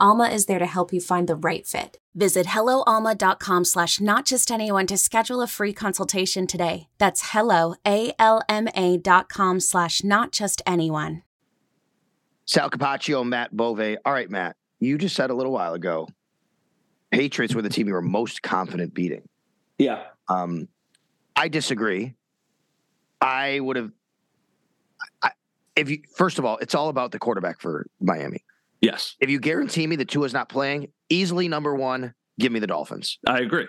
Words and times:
Alma 0.00 0.28
is 0.28 0.46
there 0.46 0.58
to 0.58 0.66
help 0.66 0.92
you 0.92 1.00
find 1.00 1.28
the 1.28 1.36
right 1.36 1.66
fit. 1.66 1.98
Visit 2.14 2.46
helloalma.com 2.46 3.64
slash 3.64 4.00
not 4.00 4.24
just 4.24 4.50
anyone 4.50 4.86
to 4.86 4.96
schedule 4.96 5.40
a 5.40 5.46
free 5.46 5.72
consultation 5.72 6.46
today. 6.46 6.88
That's 6.98 7.30
hello, 7.32 7.74
A-L-M-A 7.86 8.98
dot 8.98 9.28
com 9.28 9.60
slash 9.60 10.02
not 10.02 10.32
just 10.32 10.62
anyone. 10.66 11.22
Sal 12.44 12.70
Capaccio, 12.70 13.26
Matt 13.26 13.56
Bove. 13.56 13.96
All 14.04 14.12
right, 14.12 14.30
Matt, 14.30 14.56
you 14.80 14.98
just 14.98 15.14
said 15.14 15.30
a 15.30 15.34
little 15.34 15.52
while 15.52 15.74
ago, 15.74 16.08
Patriots 17.10 17.54
were 17.54 17.62
the 17.62 17.68
team 17.68 17.86
you 17.86 17.94
were 17.94 18.02
most 18.02 18.42
confident 18.42 18.94
beating. 18.94 19.28
Yeah. 19.78 20.04
Um, 20.28 20.68
I 21.36 21.48
disagree. 21.48 22.14
I 23.20 23.60
would 23.60 23.76
have, 23.76 23.92
I, 25.22 25.30
if 25.76 25.90
you, 25.90 26.02
first 26.16 26.38
of 26.38 26.44
all, 26.44 26.56
it's 26.58 26.74
all 26.74 26.88
about 26.88 27.12
the 27.12 27.18
quarterback 27.18 27.60
for 27.60 27.86
Miami. 28.00 28.44
Yes. 28.80 29.16
If 29.20 29.30
you 29.30 29.40
guarantee 29.40 29.86
me 29.86 29.96
that 29.96 30.08
Tua's 30.08 30.32
not 30.32 30.48
playing, 30.48 30.92
easily 31.08 31.48
number 31.48 31.74
one, 31.74 32.14
give 32.38 32.52
me 32.52 32.60
the 32.60 32.66
Dolphins. 32.66 33.18
I 33.26 33.40
agree. 33.40 33.66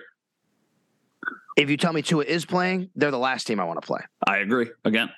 If 1.58 1.70
you 1.70 1.78
tell 1.78 1.92
me 1.92 2.02
Tua 2.02 2.24
is 2.24 2.46
playing, 2.46 2.90
they're 2.96 3.12
the 3.12 3.18
last 3.18 3.48
team 3.48 3.60
I 3.60 3.66
want 3.66 3.82
to 3.82 3.86
play. 3.86 4.00
I 4.26 4.38
agree. 4.38 4.70
Again. 4.86 5.10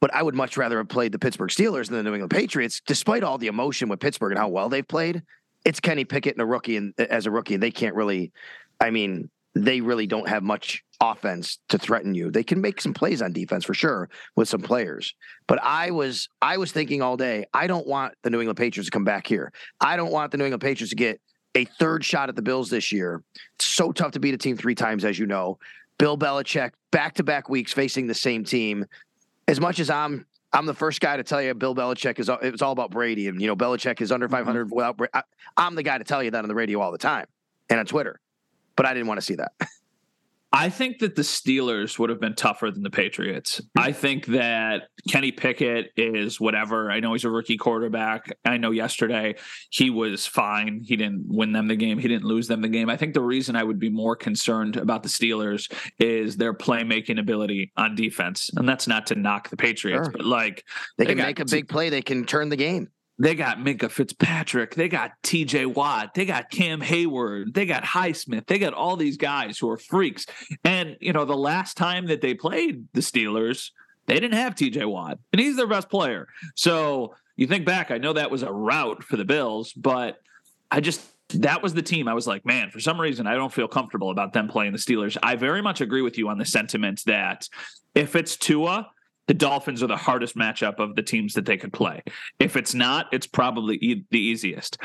But 0.00 0.14
I 0.14 0.22
would 0.22 0.34
much 0.34 0.56
rather 0.56 0.78
have 0.78 0.88
played 0.88 1.12
the 1.12 1.18
Pittsburgh 1.18 1.50
Steelers 1.50 1.88
than 1.88 1.98
the 1.98 2.02
New 2.02 2.14
England 2.14 2.30
Patriots, 2.30 2.80
despite 2.86 3.22
all 3.22 3.38
the 3.38 3.48
emotion 3.48 3.88
with 3.88 4.00
Pittsburgh 4.00 4.32
and 4.32 4.38
how 4.38 4.48
well 4.48 4.68
they've 4.68 4.86
played. 4.86 5.22
It's 5.64 5.80
Kenny 5.80 6.04
Pickett 6.04 6.34
and 6.34 6.42
a 6.42 6.46
rookie, 6.46 6.76
and 6.76 6.94
as 6.98 7.26
a 7.26 7.30
rookie, 7.30 7.54
and 7.54 7.62
they 7.62 7.70
can't 7.70 7.94
really. 7.94 8.32
I 8.80 8.90
mean, 8.90 9.30
they 9.54 9.80
really 9.80 10.06
don't 10.06 10.28
have 10.28 10.42
much 10.42 10.84
offense 11.00 11.58
to 11.68 11.78
threaten 11.78 12.14
you. 12.14 12.30
They 12.30 12.42
can 12.42 12.60
make 12.60 12.80
some 12.80 12.94
plays 12.94 13.22
on 13.22 13.32
defense 13.32 13.64
for 13.64 13.74
sure 13.74 14.08
with 14.36 14.48
some 14.48 14.60
players. 14.60 15.14
But 15.46 15.62
I 15.62 15.90
was 15.90 16.28
I 16.42 16.56
was 16.56 16.72
thinking 16.72 17.02
all 17.02 17.16
day, 17.16 17.44
I 17.54 17.66
don't 17.66 17.86
want 17.86 18.14
the 18.22 18.30
New 18.30 18.40
England 18.40 18.56
Patriots 18.56 18.88
to 18.88 18.90
come 18.90 19.04
back 19.04 19.26
here. 19.26 19.52
I 19.80 19.96
don't 19.96 20.12
want 20.12 20.32
the 20.32 20.38
New 20.38 20.44
England 20.44 20.62
Patriots 20.62 20.90
to 20.90 20.96
get 20.96 21.20
a 21.54 21.64
third 21.64 22.04
shot 22.04 22.28
at 22.28 22.36
the 22.36 22.42
Bills 22.42 22.68
this 22.68 22.90
year. 22.90 23.22
It's 23.56 23.66
so 23.66 23.92
tough 23.92 24.12
to 24.12 24.20
beat 24.20 24.34
a 24.34 24.38
team 24.38 24.56
three 24.56 24.74
times, 24.74 25.04
as 25.04 25.18
you 25.18 25.26
know. 25.26 25.58
Bill 25.98 26.18
Belichick, 26.18 26.72
back 26.90 27.14
to 27.14 27.22
back 27.22 27.48
weeks 27.48 27.72
facing 27.72 28.08
the 28.08 28.14
same 28.14 28.44
team. 28.44 28.84
As 29.46 29.60
much 29.60 29.78
as 29.78 29.90
I'm 29.90 30.26
I'm 30.52 30.66
the 30.66 30.74
first 30.74 31.00
guy 31.00 31.16
to 31.16 31.22
tell 31.22 31.42
you 31.42 31.54
Bill 31.54 31.74
Belichick 31.74 32.18
is 32.18 32.30
it's 32.42 32.62
all 32.62 32.72
about 32.72 32.90
Brady 32.90 33.28
and 33.28 33.40
you 33.40 33.46
know 33.46 33.56
Belichick 33.56 34.00
is 34.00 34.10
under 34.10 34.28
500 34.28 34.66
mm-hmm. 34.66 34.74
without 34.74 35.00
I, 35.12 35.22
I'm 35.56 35.74
the 35.74 35.82
guy 35.82 35.98
to 35.98 36.04
tell 36.04 36.22
you 36.22 36.30
that 36.32 36.42
on 36.42 36.48
the 36.48 36.54
radio 36.54 36.80
all 36.80 36.92
the 36.92 36.98
time 36.98 37.26
and 37.68 37.78
on 37.78 37.86
Twitter 37.86 38.20
but 38.76 38.86
I 38.86 38.94
didn't 38.94 39.08
want 39.08 39.18
to 39.18 39.26
see 39.26 39.36
that. 39.36 39.52
I 40.56 40.70
think 40.70 41.00
that 41.00 41.16
the 41.16 41.22
Steelers 41.22 41.98
would 41.98 42.10
have 42.10 42.20
been 42.20 42.36
tougher 42.36 42.70
than 42.70 42.84
the 42.84 42.90
Patriots. 42.90 43.60
I 43.76 43.90
think 43.90 44.26
that 44.26 44.84
Kenny 45.10 45.32
Pickett 45.32 45.90
is 45.96 46.40
whatever. 46.40 46.92
I 46.92 47.00
know 47.00 47.12
he's 47.12 47.24
a 47.24 47.28
rookie 47.28 47.56
quarterback. 47.56 48.30
I 48.44 48.56
know 48.56 48.70
yesterday 48.70 49.34
he 49.70 49.90
was 49.90 50.28
fine. 50.28 50.80
He 50.84 50.94
didn't 50.94 51.24
win 51.26 51.50
them 51.50 51.66
the 51.66 51.74
game, 51.74 51.98
he 51.98 52.06
didn't 52.06 52.24
lose 52.24 52.46
them 52.46 52.62
the 52.62 52.68
game. 52.68 52.88
I 52.88 52.96
think 52.96 53.14
the 53.14 53.20
reason 53.20 53.56
I 53.56 53.64
would 53.64 53.80
be 53.80 53.90
more 53.90 54.14
concerned 54.14 54.76
about 54.76 55.02
the 55.02 55.08
Steelers 55.08 55.72
is 55.98 56.36
their 56.36 56.54
playmaking 56.54 57.18
ability 57.18 57.72
on 57.76 57.96
defense. 57.96 58.48
And 58.56 58.68
that's 58.68 58.86
not 58.86 59.08
to 59.08 59.16
knock 59.16 59.50
the 59.50 59.56
Patriots, 59.56 60.06
sure. 60.06 60.12
but 60.12 60.24
like 60.24 60.64
they, 60.98 61.06
they 61.06 61.14
can 61.16 61.24
make 61.26 61.40
a 61.40 61.46
big 61.46 61.68
play, 61.68 61.88
they 61.90 62.02
can 62.02 62.24
turn 62.24 62.48
the 62.48 62.56
game. 62.56 62.90
They 63.18 63.34
got 63.34 63.58
Minkah 63.58 63.90
Fitzpatrick. 63.90 64.74
They 64.74 64.88
got 64.88 65.12
TJ 65.22 65.72
Watt. 65.74 66.14
They 66.14 66.24
got 66.24 66.50
Cam 66.50 66.80
Heyward. 66.80 67.54
They 67.54 67.64
got 67.64 67.84
Highsmith. 67.84 68.46
They 68.46 68.58
got 68.58 68.74
all 68.74 68.96
these 68.96 69.16
guys 69.16 69.56
who 69.56 69.70
are 69.70 69.78
freaks. 69.78 70.26
And, 70.64 70.96
you 71.00 71.12
know, 71.12 71.24
the 71.24 71.36
last 71.36 71.76
time 71.76 72.06
that 72.06 72.20
they 72.20 72.34
played 72.34 72.88
the 72.92 73.00
Steelers, 73.00 73.70
they 74.06 74.14
didn't 74.14 74.34
have 74.34 74.54
TJ 74.54 74.90
Watt, 74.90 75.18
and 75.32 75.40
he's 75.40 75.56
their 75.56 75.66
best 75.66 75.88
player. 75.88 76.28
So 76.56 77.14
you 77.36 77.46
think 77.46 77.64
back, 77.64 77.90
I 77.90 77.98
know 77.98 78.12
that 78.12 78.30
was 78.30 78.42
a 78.42 78.52
rout 78.52 79.02
for 79.02 79.16
the 79.16 79.24
Bills, 79.24 79.72
but 79.72 80.18
I 80.70 80.80
just, 80.80 81.00
that 81.30 81.62
was 81.62 81.72
the 81.72 81.82
team. 81.82 82.06
I 82.06 82.14
was 82.14 82.26
like, 82.26 82.44
man, 82.44 82.70
for 82.70 82.80
some 82.80 83.00
reason, 83.00 83.26
I 83.26 83.34
don't 83.34 83.52
feel 83.52 83.68
comfortable 83.68 84.10
about 84.10 84.32
them 84.32 84.48
playing 84.48 84.72
the 84.72 84.78
Steelers. 84.78 85.16
I 85.22 85.36
very 85.36 85.62
much 85.62 85.80
agree 85.80 86.02
with 86.02 86.18
you 86.18 86.28
on 86.28 86.38
the 86.38 86.44
sentiment 86.44 87.02
that 87.06 87.48
if 87.94 88.14
it's 88.14 88.36
Tua, 88.36 88.90
the 89.26 89.34
Dolphins 89.34 89.82
are 89.82 89.86
the 89.86 89.96
hardest 89.96 90.36
matchup 90.36 90.78
of 90.78 90.96
the 90.96 91.02
teams 91.02 91.34
that 91.34 91.46
they 91.46 91.56
could 91.56 91.72
play. 91.72 92.02
If 92.38 92.56
it's 92.56 92.74
not, 92.74 93.06
it's 93.12 93.26
probably 93.26 93.76
e- 93.76 94.04
the 94.10 94.20
easiest. 94.20 94.78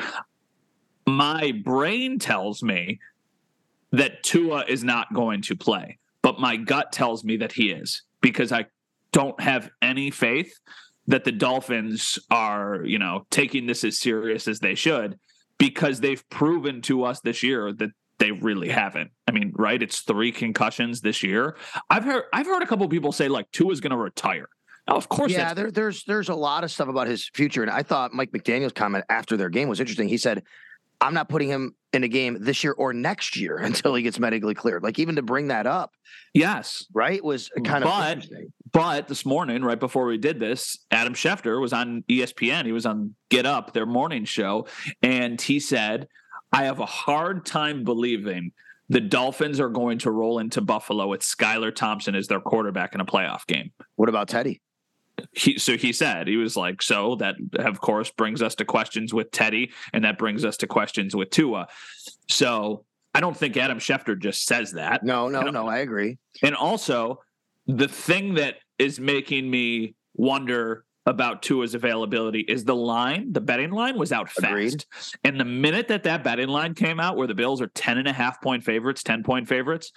My 1.06 1.52
brain 1.64 2.18
tells 2.18 2.62
me 2.62 3.00
that 3.90 4.22
Tua 4.22 4.64
is 4.66 4.84
not 4.84 5.12
going 5.12 5.42
to 5.42 5.56
play, 5.56 5.98
but 6.22 6.40
my 6.40 6.56
gut 6.56 6.92
tells 6.92 7.24
me 7.24 7.36
that 7.38 7.52
he 7.52 7.70
is 7.70 8.02
because 8.20 8.52
I 8.52 8.66
don't 9.12 9.40
have 9.40 9.70
any 9.82 10.10
faith 10.10 10.58
that 11.06 11.24
the 11.24 11.32
Dolphins 11.32 12.18
are, 12.30 12.82
you 12.84 12.98
know, 12.98 13.26
taking 13.30 13.66
this 13.66 13.82
as 13.82 13.98
serious 13.98 14.46
as 14.46 14.60
they 14.60 14.74
should 14.74 15.18
because 15.58 16.00
they've 16.00 16.26
proven 16.30 16.80
to 16.82 17.04
us 17.04 17.20
this 17.20 17.42
year 17.42 17.72
that 17.72 17.90
they 18.20 18.30
really 18.30 18.68
haven't. 18.68 19.10
I 19.26 19.32
mean, 19.32 19.52
right? 19.56 19.82
It's 19.82 20.00
three 20.00 20.30
concussions 20.30 21.00
this 21.00 21.22
year. 21.22 21.56
I've 21.88 22.04
heard 22.04 22.24
I've 22.32 22.46
heard 22.46 22.62
a 22.62 22.66
couple 22.66 22.86
people 22.88 23.10
say 23.12 23.28
like 23.28 23.50
Tua 23.50 23.72
is 23.72 23.80
going 23.80 23.90
to 23.90 23.96
retire. 23.96 24.48
Now, 24.86 24.96
of 24.96 25.08
course, 25.08 25.32
yeah. 25.32 25.54
There, 25.54 25.70
there's 25.70 26.04
there's 26.04 26.28
a 26.28 26.34
lot 26.34 26.62
of 26.62 26.70
stuff 26.70 26.88
about 26.88 27.08
his 27.08 27.28
future, 27.34 27.62
and 27.62 27.70
I 27.70 27.82
thought 27.82 28.12
Mike 28.12 28.30
McDaniel's 28.30 28.74
comment 28.74 29.04
after 29.08 29.36
their 29.36 29.48
game 29.48 29.68
was 29.68 29.80
interesting. 29.80 30.08
He 30.08 30.18
said, 30.18 30.42
"I'm 31.00 31.14
not 31.14 31.30
putting 31.30 31.48
him 31.48 31.74
in 31.94 32.04
a 32.04 32.08
game 32.08 32.36
this 32.40 32.62
year 32.62 32.72
or 32.72 32.92
next 32.92 33.36
year 33.36 33.56
until 33.62 33.94
he 33.94 34.02
gets 34.02 34.18
medically 34.18 34.54
cleared." 34.54 34.82
Like 34.82 34.98
even 34.98 35.16
to 35.16 35.22
bring 35.22 35.48
that 35.48 35.66
up, 35.66 35.94
yes, 36.34 36.84
right, 36.92 37.24
was 37.24 37.50
kind 37.64 37.84
of 37.84 37.90
but, 37.90 38.28
But 38.70 39.08
this 39.08 39.24
morning, 39.24 39.62
right 39.62 39.80
before 39.80 40.04
we 40.04 40.18
did 40.18 40.38
this, 40.38 40.84
Adam 40.90 41.14
Schefter 41.14 41.58
was 41.58 41.72
on 41.72 42.04
ESPN. 42.08 42.66
He 42.66 42.72
was 42.72 42.84
on 42.84 43.14
Get 43.30 43.46
Up, 43.46 43.72
their 43.72 43.86
morning 43.86 44.26
show, 44.26 44.66
and 45.02 45.40
he 45.40 45.58
said 45.58 46.06
I 46.52 46.64
have 46.64 46.80
a 46.80 46.86
hard 46.86 47.46
time 47.46 47.84
believing 47.84 48.52
the 48.88 49.00
Dolphins 49.00 49.60
are 49.60 49.68
going 49.68 49.98
to 50.00 50.10
roll 50.10 50.40
into 50.40 50.60
Buffalo 50.60 51.06
with 51.06 51.20
Skylar 51.20 51.74
Thompson 51.74 52.16
as 52.16 52.26
their 52.26 52.40
quarterback 52.40 52.94
in 52.94 53.00
a 53.00 53.06
playoff 53.06 53.46
game. 53.46 53.70
What 53.94 54.08
about 54.08 54.28
Teddy? 54.28 54.60
He, 55.32 55.58
so 55.58 55.76
he 55.76 55.92
said 55.92 56.26
he 56.26 56.36
was 56.36 56.56
like 56.56 56.82
so 56.82 57.14
that 57.16 57.36
of 57.56 57.80
course 57.80 58.10
brings 58.10 58.42
us 58.42 58.54
to 58.56 58.64
questions 58.64 59.12
with 59.12 59.30
Teddy 59.30 59.70
and 59.92 60.04
that 60.04 60.18
brings 60.18 60.44
us 60.44 60.56
to 60.58 60.66
questions 60.66 61.14
with 61.14 61.30
Tua. 61.30 61.68
So 62.28 62.84
I 63.14 63.20
don't 63.20 63.36
think 63.36 63.56
Adam 63.56 63.78
Schefter 63.78 64.18
just 64.18 64.46
says 64.46 64.72
that. 64.72 65.04
No, 65.04 65.28
no, 65.28 65.42
no, 65.42 65.68
I 65.68 65.78
agree. 65.78 66.18
And 66.42 66.54
also 66.54 67.20
the 67.66 67.88
thing 67.88 68.34
that 68.34 68.56
is 68.78 68.98
making 68.98 69.48
me 69.50 69.94
wonder 70.14 70.84
about 71.06 71.42
Tua's 71.42 71.74
availability 71.74 72.40
is 72.40 72.64
the 72.64 72.76
line, 72.76 73.32
the 73.32 73.40
betting 73.40 73.70
line 73.70 73.98
was 73.98 74.12
out 74.12 74.30
fast. 74.30 74.44
Agreed. 74.44 74.84
And 75.24 75.40
the 75.40 75.44
minute 75.44 75.88
that 75.88 76.02
that 76.04 76.22
betting 76.22 76.48
line 76.48 76.74
came 76.74 77.00
out 77.00 77.16
where 77.16 77.26
the 77.26 77.34
Bills 77.34 77.60
are 77.60 77.68
10 77.68 77.98
and 77.98 78.06
a 78.06 78.12
half 78.12 78.40
point 78.42 78.64
favorites, 78.64 79.02
10 79.02 79.22
point 79.22 79.48
favorites, 79.48 79.92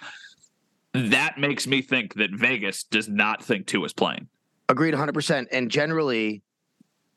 that 0.92 1.38
makes 1.38 1.66
me 1.66 1.82
think 1.82 2.14
that 2.14 2.30
Vegas 2.32 2.84
does 2.84 3.08
not 3.08 3.42
think 3.42 3.66
Tua's 3.66 3.92
playing. 3.92 4.28
Agreed 4.68 4.94
100%. 4.94 5.46
And 5.52 5.70
generally, 5.70 6.42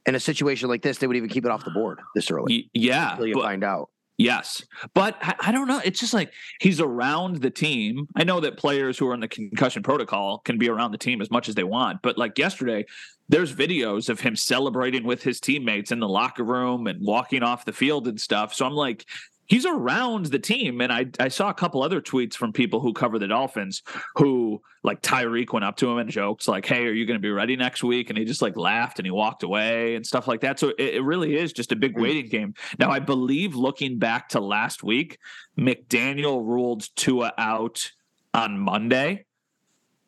in 0.05 0.15
a 0.15 0.19
situation 0.19 0.67
like 0.67 0.81
this, 0.81 0.97
they 0.97 1.07
would 1.07 1.17
even 1.17 1.29
keep 1.29 1.45
it 1.45 1.51
off 1.51 1.63
the 1.63 1.71
board 1.71 1.99
this 2.15 2.29
early. 2.29 2.69
Yeah. 2.73 3.11
Until 3.11 3.27
you 3.27 3.35
but, 3.35 3.43
find 3.43 3.63
out. 3.63 3.89
Yes. 4.17 4.63
But 4.95 5.15
I, 5.21 5.35
I, 5.39 5.51
don't 5.51 5.67
know. 5.67 5.79
It's 5.85 5.99
just 5.99 6.13
like 6.13 6.33
he's 6.59 6.81
around 6.81 7.37
the 7.37 7.51
team. 7.51 8.07
I 8.15 8.23
know 8.23 8.39
that 8.39 8.57
players 8.57 8.97
who 8.97 9.07
are 9.07 9.13
in 9.13 9.19
the 9.19 9.27
concussion 9.27 9.83
protocol 9.83 10.39
can 10.39 10.57
be 10.57 10.69
around 10.69 10.91
the 10.91 10.97
team 10.97 11.21
as 11.21 11.29
much 11.29 11.47
as 11.47 11.55
they 11.55 11.63
want. 11.63 12.01
But 12.01 12.17
like 12.17 12.37
yesterday, 12.37 12.85
there's 13.29 13.53
videos 13.53 14.09
of 14.09 14.19
him 14.19 14.35
celebrating 14.35 15.03
with 15.03 15.21
his 15.21 15.39
teammates 15.39 15.91
in 15.91 15.99
the 15.99 16.07
locker 16.07 16.43
room 16.43 16.87
and 16.87 16.99
walking 17.05 17.43
off 17.43 17.65
the 17.65 17.73
field 17.73 18.07
and 18.07 18.19
stuff. 18.19 18.55
So 18.55 18.65
I'm 18.65 18.73
like, 18.73 19.05
he's 19.47 19.65
around 19.65 20.27
the 20.27 20.39
team. 20.39 20.81
And 20.81 20.91
I, 20.91 21.07
I 21.19 21.29
saw 21.29 21.49
a 21.49 21.53
couple 21.53 21.81
other 21.81 22.01
tweets 22.01 22.35
from 22.35 22.53
people 22.53 22.79
who 22.79 22.93
cover 22.93 23.17
the 23.17 23.27
Dolphins 23.27 23.81
who 24.15 24.61
like 24.83 25.01
Tyreek 25.01 25.51
went 25.51 25.65
up 25.65 25.77
to 25.77 25.89
him 25.89 25.97
and 25.97 26.09
jokes 26.09 26.47
like, 26.47 26.65
Hey, 26.65 26.85
are 26.85 26.91
you 26.91 27.05
going 27.05 27.17
to 27.17 27.21
be 27.21 27.31
ready 27.31 27.55
next 27.55 27.83
week? 27.83 28.09
And 28.09 28.17
he 28.17 28.25
just 28.25 28.41
like 28.41 28.55
laughed 28.55 28.99
and 28.99 29.05
he 29.05 29.11
walked 29.11 29.43
away 29.43 29.95
and 29.95 30.05
stuff 30.05 30.27
like 30.27 30.41
that. 30.41 30.59
So 30.59 30.69
it, 30.77 30.95
it 30.95 31.03
really 31.03 31.35
is 31.35 31.53
just 31.53 31.71
a 31.71 31.75
big 31.75 31.95
mm. 31.95 32.01
waiting 32.01 32.29
game. 32.29 32.53
Now, 32.77 32.91
I 32.91 32.99
believe 32.99 33.55
looking 33.55 33.97
back 33.97 34.29
to 34.29 34.39
last 34.39 34.83
week, 34.83 35.17
McDaniel 35.57 36.45
ruled 36.45 36.87
Tua 36.95 37.33
out 37.37 37.91
on 38.33 38.59
Monday. 38.59 39.25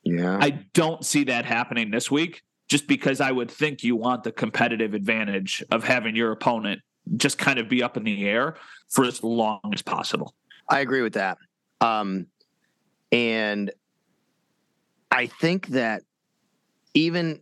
Yeah. 0.04 0.38
I 0.40 0.66
don't 0.74 1.04
see 1.06 1.26
that 1.26 1.46
happening 1.46 1.92
this 1.92 2.12
week 2.12 2.44
just 2.68 2.88
because 2.88 3.20
I 3.20 3.32
would 3.32 3.50
think 3.50 3.84
you 3.84 3.96
want 3.96 4.24
the 4.24 4.32
competitive 4.32 4.94
advantage 4.94 5.64
of 5.72 5.84
having 5.84 6.16
your 6.16 6.32
opponent 6.32 6.82
just 7.18 7.38
kind 7.38 7.60
of 7.60 7.70
be 7.70 7.84
up 7.84 7.98
in 7.98 8.04
the 8.04 8.28
air 8.28 8.56
for 8.90 9.06
as 9.06 9.24
long 9.24 9.60
as 9.74 9.82
possible. 9.82 10.34
I 10.70 10.80
agree 10.80 11.02
with 11.02 11.14
that. 11.14 11.38
Um, 11.82 12.28
and 13.12 13.72
I 15.12 15.28
think 15.28 15.68
that 15.68 16.04
even 16.94 17.42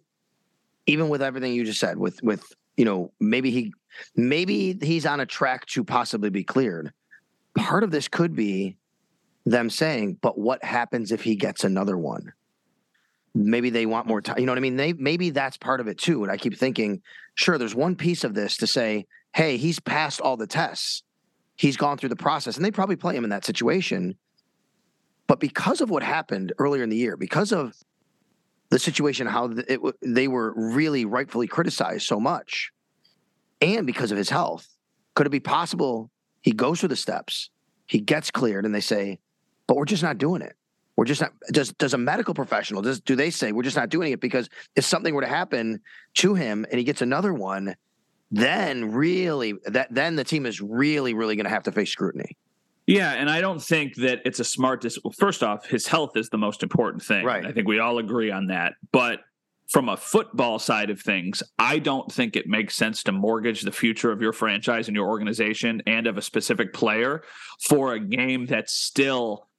even 0.85 1.09
with 1.09 1.21
everything 1.21 1.53
you 1.53 1.65
just 1.65 1.79
said, 1.79 1.97
with 1.97 2.21
with 2.23 2.43
you 2.77 2.85
know 2.85 3.11
maybe 3.19 3.51
he 3.51 3.73
maybe 4.15 4.77
he's 4.81 5.05
on 5.05 5.19
a 5.19 5.25
track 5.25 5.65
to 5.67 5.83
possibly 5.83 6.29
be 6.29 6.43
cleared. 6.43 6.93
Part 7.57 7.83
of 7.83 7.91
this 7.91 8.07
could 8.07 8.35
be 8.35 8.77
them 9.45 9.69
saying, 9.69 10.19
"But 10.21 10.37
what 10.37 10.63
happens 10.63 11.11
if 11.11 11.23
he 11.23 11.35
gets 11.35 11.63
another 11.63 11.97
one?" 11.97 12.33
Maybe 13.35 13.69
they 13.69 13.85
want 13.85 14.07
more 14.07 14.21
time. 14.21 14.39
You 14.39 14.45
know 14.45 14.51
what 14.51 14.57
I 14.57 14.61
mean? 14.61 14.77
They 14.77 14.93
maybe 14.93 15.29
that's 15.31 15.57
part 15.57 15.79
of 15.79 15.87
it 15.87 15.97
too. 15.97 16.23
And 16.23 16.31
I 16.31 16.37
keep 16.37 16.57
thinking, 16.57 17.01
sure, 17.35 17.57
there's 17.57 17.75
one 17.75 17.95
piece 17.95 18.23
of 18.23 18.33
this 18.33 18.57
to 18.57 18.67
say, 18.67 19.05
hey, 19.33 19.57
he's 19.57 19.79
passed 19.79 20.21
all 20.21 20.37
the 20.37 20.47
tests. 20.47 21.03
He's 21.55 21.77
gone 21.77 21.97
through 21.97 22.09
the 22.09 22.15
process, 22.15 22.55
and 22.55 22.65
they 22.65 22.71
probably 22.71 22.95
play 22.95 23.15
him 23.15 23.23
in 23.23 23.29
that 23.31 23.45
situation. 23.45 24.15
But 25.25 25.39
because 25.39 25.81
of 25.81 25.89
what 25.89 26.03
happened 26.03 26.53
earlier 26.59 26.83
in 26.83 26.89
the 26.89 26.95
year, 26.95 27.17
because 27.17 27.51
of 27.51 27.73
the 28.69 28.79
situation, 28.79 29.27
how 29.27 29.51
it, 29.67 29.79
they 30.01 30.27
were 30.27 30.53
really 30.55 31.05
rightfully 31.05 31.47
criticized 31.47 32.05
so 32.05 32.19
much, 32.19 32.71
and 33.61 33.87
because 33.87 34.11
of 34.11 34.17
his 34.17 34.29
health, 34.29 34.67
could 35.15 35.25
it 35.25 35.31
be 35.31 35.39
possible 35.39 36.11
he 36.41 36.51
goes 36.51 36.79
through 36.79 36.89
the 36.89 36.95
steps, 36.95 37.49
he 37.87 37.99
gets 37.99 38.31
cleared, 38.31 38.65
and 38.65 38.73
they 38.73 38.81
say, 38.81 39.19
but 39.67 39.75
we're 39.75 39.85
just 39.85 40.03
not 40.03 40.17
doing 40.17 40.41
it. 40.41 40.55
We're 40.95 41.05
just 41.05 41.21
not. 41.21 41.33
Does 41.51 41.73
does 41.73 41.93
a 41.93 41.97
medical 41.97 42.33
professional 42.33 42.81
does 42.81 42.99
do 43.01 43.15
they 43.15 43.29
say 43.29 43.51
we're 43.51 43.63
just 43.63 43.75
not 43.75 43.89
doing 43.89 44.11
it 44.11 44.19
because 44.19 44.49
if 44.75 44.83
something 44.83 45.13
were 45.13 45.21
to 45.21 45.27
happen 45.27 45.79
to 46.15 46.33
him 46.33 46.65
and 46.71 46.79
he 46.79 46.83
gets 46.83 47.03
another 47.03 47.33
one, 47.33 47.75
then 48.31 48.91
really 48.91 49.53
that 49.65 49.87
then 49.93 50.15
the 50.15 50.23
team 50.23 50.45
is 50.45 50.61
really 50.61 51.13
really 51.13 51.35
going 51.35 51.45
to 51.45 51.49
have 51.49 51.63
to 51.63 51.71
face 51.71 51.91
scrutiny. 51.91 52.37
Yeah, 52.87 53.11
and 53.11 53.29
I 53.29 53.41
don't 53.41 53.61
think 53.61 53.95
that 53.95 54.21
it's 54.23 54.39
a 54.39 54.45
smart. 54.45 54.81
Dis- 54.81 54.97
well, 55.03 55.11
first 55.11 55.43
off, 55.43 55.65
his 55.65 55.87
health 55.87 56.15
is 56.15 56.29
the 56.29 56.37
most 56.37 56.63
important 56.63 57.03
thing. 57.03 57.25
Right. 57.25 57.45
I 57.45 57.51
think 57.51 57.67
we 57.67 57.79
all 57.79 57.97
agree 57.97 58.31
on 58.31 58.47
that. 58.47 58.75
But 58.93 59.19
from 59.67 59.89
a 59.89 59.97
football 59.97 60.57
side 60.57 60.89
of 60.89 61.01
things, 61.01 61.43
I 61.59 61.79
don't 61.79 62.09
think 62.09 62.37
it 62.37 62.47
makes 62.47 62.75
sense 62.75 63.03
to 63.03 63.11
mortgage 63.11 63.63
the 63.63 63.71
future 63.73 64.13
of 64.13 64.21
your 64.21 64.31
franchise 64.31 64.87
and 64.87 64.95
your 64.95 65.07
organization 65.07 65.81
and 65.85 66.07
of 66.07 66.17
a 66.17 66.21
specific 66.21 66.73
player 66.73 67.23
for 67.67 67.93
a 67.93 67.99
game 67.99 68.45
that's 68.45 68.73
still 68.73 69.49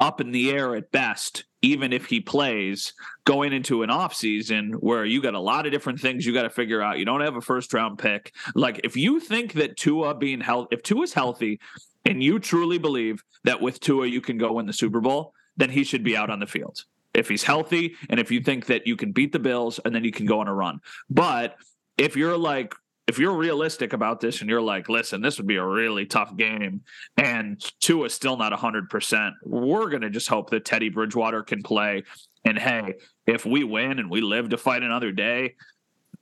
up 0.00 0.20
in 0.20 0.32
the 0.32 0.50
air 0.50 0.74
at 0.74 0.90
best, 0.90 1.44
even 1.62 1.92
if 1.92 2.06
he 2.06 2.20
plays 2.20 2.94
going 3.24 3.52
into 3.52 3.82
an 3.82 3.90
offseason 3.90 4.72
where 4.80 5.04
you 5.04 5.20
got 5.20 5.34
a 5.34 5.40
lot 5.40 5.66
of 5.66 5.72
different 5.72 6.00
things 6.00 6.24
you 6.24 6.32
got 6.32 6.42
to 6.42 6.50
figure 6.50 6.82
out. 6.82 6.98
You 6.98 7.04
don't 7.04 7.20
have 7.20 7.36
a 7.36 7.42
first 7.42 7.72
round 7.74 7.98
pick. 7.98 8.34
Like 8.54 8.80
if 8.82 8.96
you 8.96 9.20
think 9.20 9.52
that 9.54 9.76
Tua 9.76 10.14
being 10.14 10.40
healthy, 10.40 10.74
if 10.74 10.82
Tua's 10.82 11.12
healthy 11.12 11.60
and 12.06 12.22
you 12.22 12.38
truly 12.38 12.78
believe 12.78 13.22
that 13.44 13.60
with 13.60 13.78
Tua 13.78 14.06
you 14.06 14.22
can 14.22 14.38
go 14.38 14.54
win 14.54 14.66
the 14.66 14.72
Super 14.72 15.00
Bowl, 15.00 15.34
then 15.56 15.68
he 15.68 15.84
should 15.84 16.02
be 16.02 16.16
out 16.16 16.30
on 16.30 16.40
the 16.40 16.46
field. 16.46 16.84
If 17.12 17.28
he's 17.28 17.42
healthy 17.42 17.96
and 18.08 18.18
if 18.18 18.30
you 18.30 18.40
think 18.40 18.66
that 18.66 18.86
you 18.86 18.96
can 18.96 19.12
beat 19.12 19.32
the 19.32 19.38
Bills 19.38 19.80
and 19.84 19.94
then 19.94 20.04
you 20.04 20.12
can 20.12 20.24
go 20.24 20.40
on 20.40 20.48
a 20.48 20.54
run. 20.54 20.80
But 21.10 21.56
if 21.98 22.16
you're 22.16 22.38
like 22.38 22.74
if 23.10 23.18
you're 23.18 23.34
realistic 23.34 23.92
about 23.92 24.20
this 24.20 24.40
and 24.40 24.48
you're 24.48 24.62
like, 24.62 24.88
listen, 24.88 25.20
this 25.20 25.36
would 25.36 25.48
be 25.48 25.56
a 25.56 25.66
really 25.66 26.06
tough 26.06 26.36
game, 26.36 26.82
and 27.16 27.60
Tua 27.80 28.06
is 28.06 28.14
still 28.14 28.36
not 28.36 28.52
100%, 28.52 29.32
we're 29.42 29.90
going 29.90 30.02
to 30.02 30.10
just 30.10 30.28
hope 30.28 30.50
that 30.50 30.64
Teddy 30.64 30.90
Bridgewater 30.90 31.42
can 31.42 31.60
play. 31.60 32.04
And 32.44 32.56
hey, 32.56 32.94
if 33.26 33.44
we 33.44 33.64
win 33.64 33.98
and 33.98 34.08
we 34.08 34.20
live 34.20 34.50
to 34.50 34.56
fight 34.56 34.84
another 34.84 35.10
day, 35.10 35.56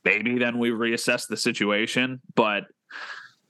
maybe 0.02 0.38
then 0.38 0.58
we 0.58 0.70
reassess 0.70 1.29
the 1.29 1.37
situation. 1.37 2.23
But 2.35 2.64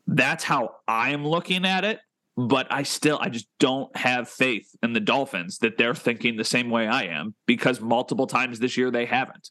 that's 0.09 0.43
how 0.43 0.75
I'm 0.89 1.25
looking 1.25 1.65
at 1.65 1.85
it. 1.85 2.01
But 2.37 2.67
I 2.71 2.83
still, 2.83 3.21
I 3.21 3.29
just 3.29 3.47
don't 3.61 3.97
have 3.97 4.29
faith 4.29 4.69
in 4.83 4.95
the 4.95 5.01
Dolphins 5.01 5.59
that 5.59 5.79
they're 5.79 5.95
thinking 5.95 6.37
the 6.37 6.45
same 6.45 6.71
way 6.71 6.89
I 6.89 7.05
am 7.05 7.35
because 7.47 7.81
multiple 7.81 8.27
times 8.27 8.59
this 8.59 8.77
year 8.77 8.91
they 8.91 9.07
haven't. 9.07 9.51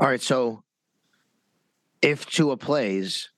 All 0.00 0.08
right. 0.08 0.20
So 0.20 0.64
if 2.06 2.24
Tua 2.24 2.56
plays, 2.56 3.30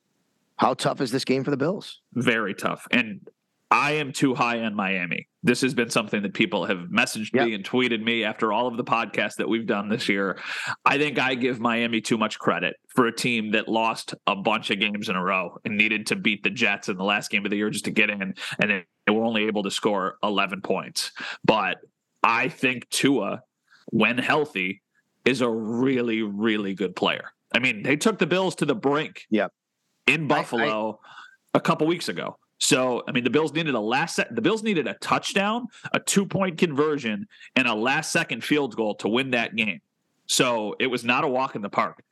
how 0.57 0.75
tough 0.75 1.01
is 1.01 1.11
this 1.11 1.25
game 1.25 1.43
for 1.43 1.51
the 1.51 1.57
Bills? 1.57 2.03
Very 2.13 2.55
tough. 2.55 2.87
And 2.91 3.27
I 3.71 3.93
am 3.93 4.13
too 4.13 4.35
high 4.35 4.61
on 4.61 4.75
Miami. 4.75 5.27
This 5.43 5.63
has 5.63 5.73
been 5.73 5.89
something 5.89 6.23
that 6.23 6.35
people 6.35 6.67
have 6.67 6.89
messaged 6.93 7.33
yep. 7.33 7.47
me 7.47 7.55
and 7.55 7.65
tweeted 7.65 8.03
me 8.03 8.25
after 8.25 8.53
all 8.53 8.67
of 8.67 8.77
the 8.77 8.85
podcasts 8.85 9.37
that 9.37 9.49
we've 9.49 9.67
done 9.67 9.89
this 9.89 10.07
year. 10.07 10.39
I 10.85 10.99
think 10.99 11.19
I 11.19 11.35
give 11.35 11.61
Miami 11.61 12.03
too 12.03 12.19
much 12.19 12.39
credit 12.39 12.77
for 12.89 13.07
a 13.07 13.15
team 13.15 13.53
that 13.53 13.69
lost 13.69 14.15
a 14.27 14.37
bunch 14.37 14.71
of 14.71 14.81
games 14.81 15.09
in 15.09 15.17
a 15.17 15.25
row 15.25 15.57
and 15.65 15.79
needed 15.79 16.07
to 16.09 16.17
beat 16.17 16.43
the 16.43 16.51
Jets 16.51 16.91
in 16.91 16.99
the 16.99 17.05
last 17.05 17.31
game 17.31 17.47
of 17.47 17.51
the 17.51 17.57
year 17.57 17.71
just 17.71 17.87
to 17.87 17.91
get 17.91 18.11
in. 18.11 18.35
And 18.61 18.85
they 19.07 19.13
were 19.13 19.25
only 19.25 19.47
able 19.47 19.63
to 19.63 19.71
score 19.71 20.19
11 20.23 20.61
points. 20.61 21.11
But 21.43 21.79
I 22.23 22.51
think 22.51 22.87
Tua, 22.91 23.43
when 23.87 24.19
healthy, 24.19 24.83
is 25.25 25.41
a 25.41 25.49
really, 25.49 26.23
really 26.23 26.75
good 26.75 26.95
player. 26.95 27.33
I 27.55 27.59
mean, 27.59 27.83
they 27.83 27.97
took 27.97 28.19
the 28.19 28.27
Bills 28.27 28.55
to 28.57 28.67
the 28.67 28.75
brink. 28.75 29.27
Yep. 29.31 29.53
In 30.07 30.27
Buffalo 30.27 31.01
I, 31.05 31.09
I, 31.55 31.59
a 31.59 31.61
couple 31.61 31.87
weeks 31.87 32.09
ago. 32.09 32.39
So, 32.61 33.05
I 33.07 33.13
mean, 33.13 33.25
the 33.25 33.31
Bills 33.31 33.53
needed 33.53 33.75
a 33.75 33.81
last 33.81 34.17
set. 34.17 34.35
The 34.35 34.43
Bills 34.43 34.63
needed 34.63 34.89
a 34.89 34.95
touchdown, 34.95 35.67
a 35.93 36.01
two 36.01 36.27
point 36.27 36.59
conversion, 36.59 37.27
and 37.55 37.69
a 37.69 37.75
last 37.75 38.11
second 38.11 38.43
field 38.43 38.75
goal 38.75 38.95
to 38.97 39.09
win 39.09 39.31
that 39.31 39.55
game. 39.55 39.81
So 40.27 40.75
it 40.81 40.89
was 40.89 41.05
not 41.05 41.25
a 41.25 41.29
walk 41.29 41.55
in 41.55 41.63
the 41.63 41.69
park. 41.69 42.03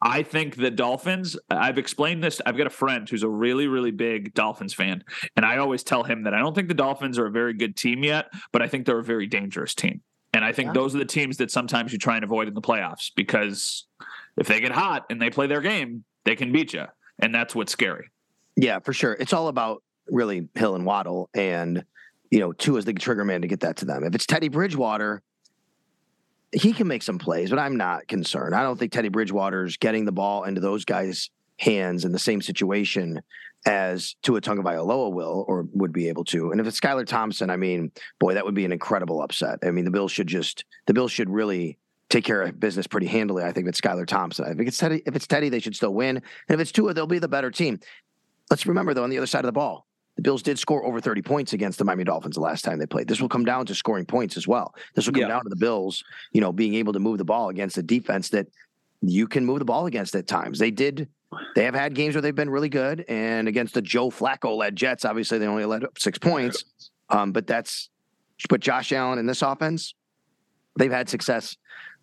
I 0.00 0.22
think 0.22 0.56
the 0.56 0.70
Dolphins, 0.70 1.36
I've 1.50 1.78
explained 1.78 2.22
this. 2.22 2.40
I've 2.44 2.56
got 2.56 2.66
a 2.66 2.70
friend 2.70 3.08
who's 3.08 3.22
a 3.22 3.28
really, 3.28 3.66
really 3.66 3.90
big 3.90 4.34
Dolphins 4.34 4.74
fan. 4.74 5.02
And 5.36 5.44
I 5.44 5.58
always 5.58 5.82
tell 5.82 6.02
him 6.02 6.24
that 6.24 6.34
I 6.34 6.38
don't 6.38 6.54
think 6.54 6.68
the 6.68 6.74
Dolphins 6.74 7.18
are 7.18 7.26
a 7.26 7.30
very 7.30 7.54
good 7.54 7.76
team 7.76 8.04
yet, 8.04 8.26
but 8.52 8.62
I 8.62 8.68
think 8.68 8.86
they're 8.86 8.98
a 8.98 9.04
very 9.04 9.26
dangerous 9.26 9.74
team. 9.74 10.02
And 10.32 10.44
I 10.44 10.52
think 10.52 10.68
yeah. 10.68 10.72
those 10.74 10.94
are 10.94 10.98
the 10.98 11.04
teams 11.06 11.38
that 11.38 11.50
sometimes 11.50 11.92
you 11.92 11.98
try 11.98 12.16
and 12.16 12.24
avoid 12.24 12.48
in 12.48 12.54
the 12.54 12.60
playoffs 12.60 13.10
because 13.14 13.86
if 14.36 14.46
they 14.46 14.60
get 14.60 14.72
hot 14.72 15.06
and 15.10 15.20
they 15.20 15.30
play 15.30 15.46
their 15.46 15.60
game, 15.60 16.04
they 16.24 16.36
can 16.36 16.52
beat 16.52 16.72
you. 16.72 16.84
And 17.18 17.34
that's 17.34 17.54
what's 17.54 17.72
scary. 17.72 18.10
Yeah, 18.56 18.78
for 18.80 18.92
sure. 18.92 19.12
It's 19.12 19.32
all 19.32 19.48
about 19.48 19.82
really 20.08 20.48
Hill 20.54 20.74
and 20.74 20.84
Waddle. 20.84 21.30
And, 21.34 21.84
you 22.30 22.40
know, 22.40 22.52
Tua 22.52 22.78
is 22.78 22.84
the 22.84 22.92
trigger 22.94 23.24
man 23.24 23.42
to 23.42 23.48
get 23.48 23.60
that 23.60 23.76
to 23.78 23.84
them. 23.84 24.04
If 24.04 24.14
it's 24.14 24.26
Teddy 24.26 24.48
Bridgewater, 24.48 25.22
he 26.52 26.72
can 26.72 26.86
make 26.86 27.02
some 27.02 27.18
plays, 27.18 27.50
but 27.50 27.58
I'm 27.58 27.76
not 27.76 28.06
concerned. 28.08 28.54
I 28.54 28.62
don't 28.62 28.78
think 28.78 28.92
Teddy 28.92 29.08
Bridgewater's 29.08 29.76
getting 29.76 30.04
the 30.04 30.12
ball 30.12 30.44
into 30.44 30.60
those 30.60 30.84
guys' 30.84 31.30
hands 31.58 32.04
in 32.04 32.12
the 32.12 32.18
same 32.18 32.40
situation 32.40 33.20
as 33.66 34.14
Tua 34.22 34.40
Tagovailoa 34.40 35.12
will 35.12 35.44
or 35.48 35.66
would 35.72 35.92
be 35.92 36.08
able 36.08 36.24
to. 36.26 36.52
And 36.52 36.60
if 36.60 36.66
it's 36.66 36.78
Skylar 36.78 37.06
Thompson, 37.06 37.50
I 37.50 37.56
mean, 37.56 37.90
boy, 38.20 38.34
that 38.34 38.44
would 38.44 38.54
be 38.54 38.64
an 38.64 38.72
incredible 38.72 39.20
upset. 39.22 39.58
I 39.64 39.70
mean, 39.70 39.84
the 39.84 39.90
Bills 39.90 40.12
should 40.12 40.28
just 40.28 40.64
the 40.86 40.94
Bills 40.94 41.10
should 41.10 41.28
really 41.28 41.78
take 42.08 42.24
care 42.24 42.42
of 42.42 42.58
business 42.60 42.86
pretty 42.86 43.06
handily. 43.06 43.42
I 43.42 43.52
think 43.52 43.68
it's 43.68 43.80
Skylar 43.80 44.06
Thompson. 44.06 44.44
I 44.44 44.54
think 44.54 44.68
it's 44.68 44.78
Teddy. 44.78 45.02
If 45.06 45.16
it's 45.16 45.26
Teddy, 45.26 45.48
they 45.48 45.60
should 45.60 45.74
still 45.74 45.94
win. 45.94 46.16
And 46.16 46.24
if 46.48 46.60
it's 46.60 46.72
Tua, 46.72 46.94
they'll 46.94 47.06
be 47.06 47.18
the 47.18 47.28
better 47.28 47.50
team. 47.50 47.80
Let's 48.50 48.66
remember 48.66 48.94
though, 48.94 49.04
on 49.04 49.10
the 49.10 49.18
other 49.18 49.26
side 49.26 49.40
of 49.40 49.46
the 49.46 49.52
ball, 49.52 49.86
the 50.16 50.22
Bills 50.22 50.42
did 50.42 50.58
score 50.58 50.84
over 50.84 51.00
30 51.00 51.22
points 51.22 51.52
against 51.52 51.78
the 51.78 51.84
Miami 51.84 52.04
Dolphins 52.04 52.36
the 52.36 52.40
last 52.40 52.64
time 52.64 52.78
they 52.78 52.86
played. 52.86 53.08
This 53.08 53.20
will 53.20 53.28
come 53.28 53.44
down 53.44 53.66
to 53.66 53.74
scoring 53.74 54.06
points 54.06 54.36
as 54.36 54.48
well. 54.48 54.74
This 54.94 55.06
will 55.06 55.12
come 55.12 55.22
yeah. 55.22 55.28
down 55.28 55.42
to 55.42 55.50
the 55.50 55.56
Bills, 55.56 56.02
you 56.32 56.40
know, 56.40 56.52
being 56.52 56.74
able 56.74 56.92
to 56.94 57.00
move 57.00 57.18
the 57.18 57.24
ball 57.24 57.50
against 57.50 57.76
a 57.76 57.82
defense 57.82 58.30
that 58.30 58.46
you 59.02 59.26
can 59.26 59.44
move 59.44 59.58
the 59.58 59.64
ball 59.64 59.86
against 59.86 60.14
at 60.14 60.26
times. 60.26 60.58
They 60.58 60.70
did. 60.70 61.08
They 61.54 61.64
have 61.64 61.74
had 61.74 61.94
games 61.94 62.14
where 62.14 62.22
they've 62.22 62.34
been 62.34 62.48
really 62.48 62.68
good, 62.68 63.04
and 63.08 63.48
against 63.48 63.74
the 63.74 63.82
Joe 63.82 64.10
Flacco 64.10 64.56
led 64.56 64.76
Jets, 64.76 65.04
obviously 65.04 65.38
they 65.38 65.46
only 65.46 65.64
led 65.64 65.84
up 65.84 65.98
six 65.98 66.18
points. 66.18 66.64
Um, 67.10 67.32
but 67.32 67.46
that's 67.46 67.90
but 68.48 68.60
Josh 68.60 68.92
Allen 68.92 69.18
in 69.18 69.26
this 69.26 69.42
offense, 69.42 69.94
they've 70.78 70.90
had 70.90 71.08
success 71.08 71.56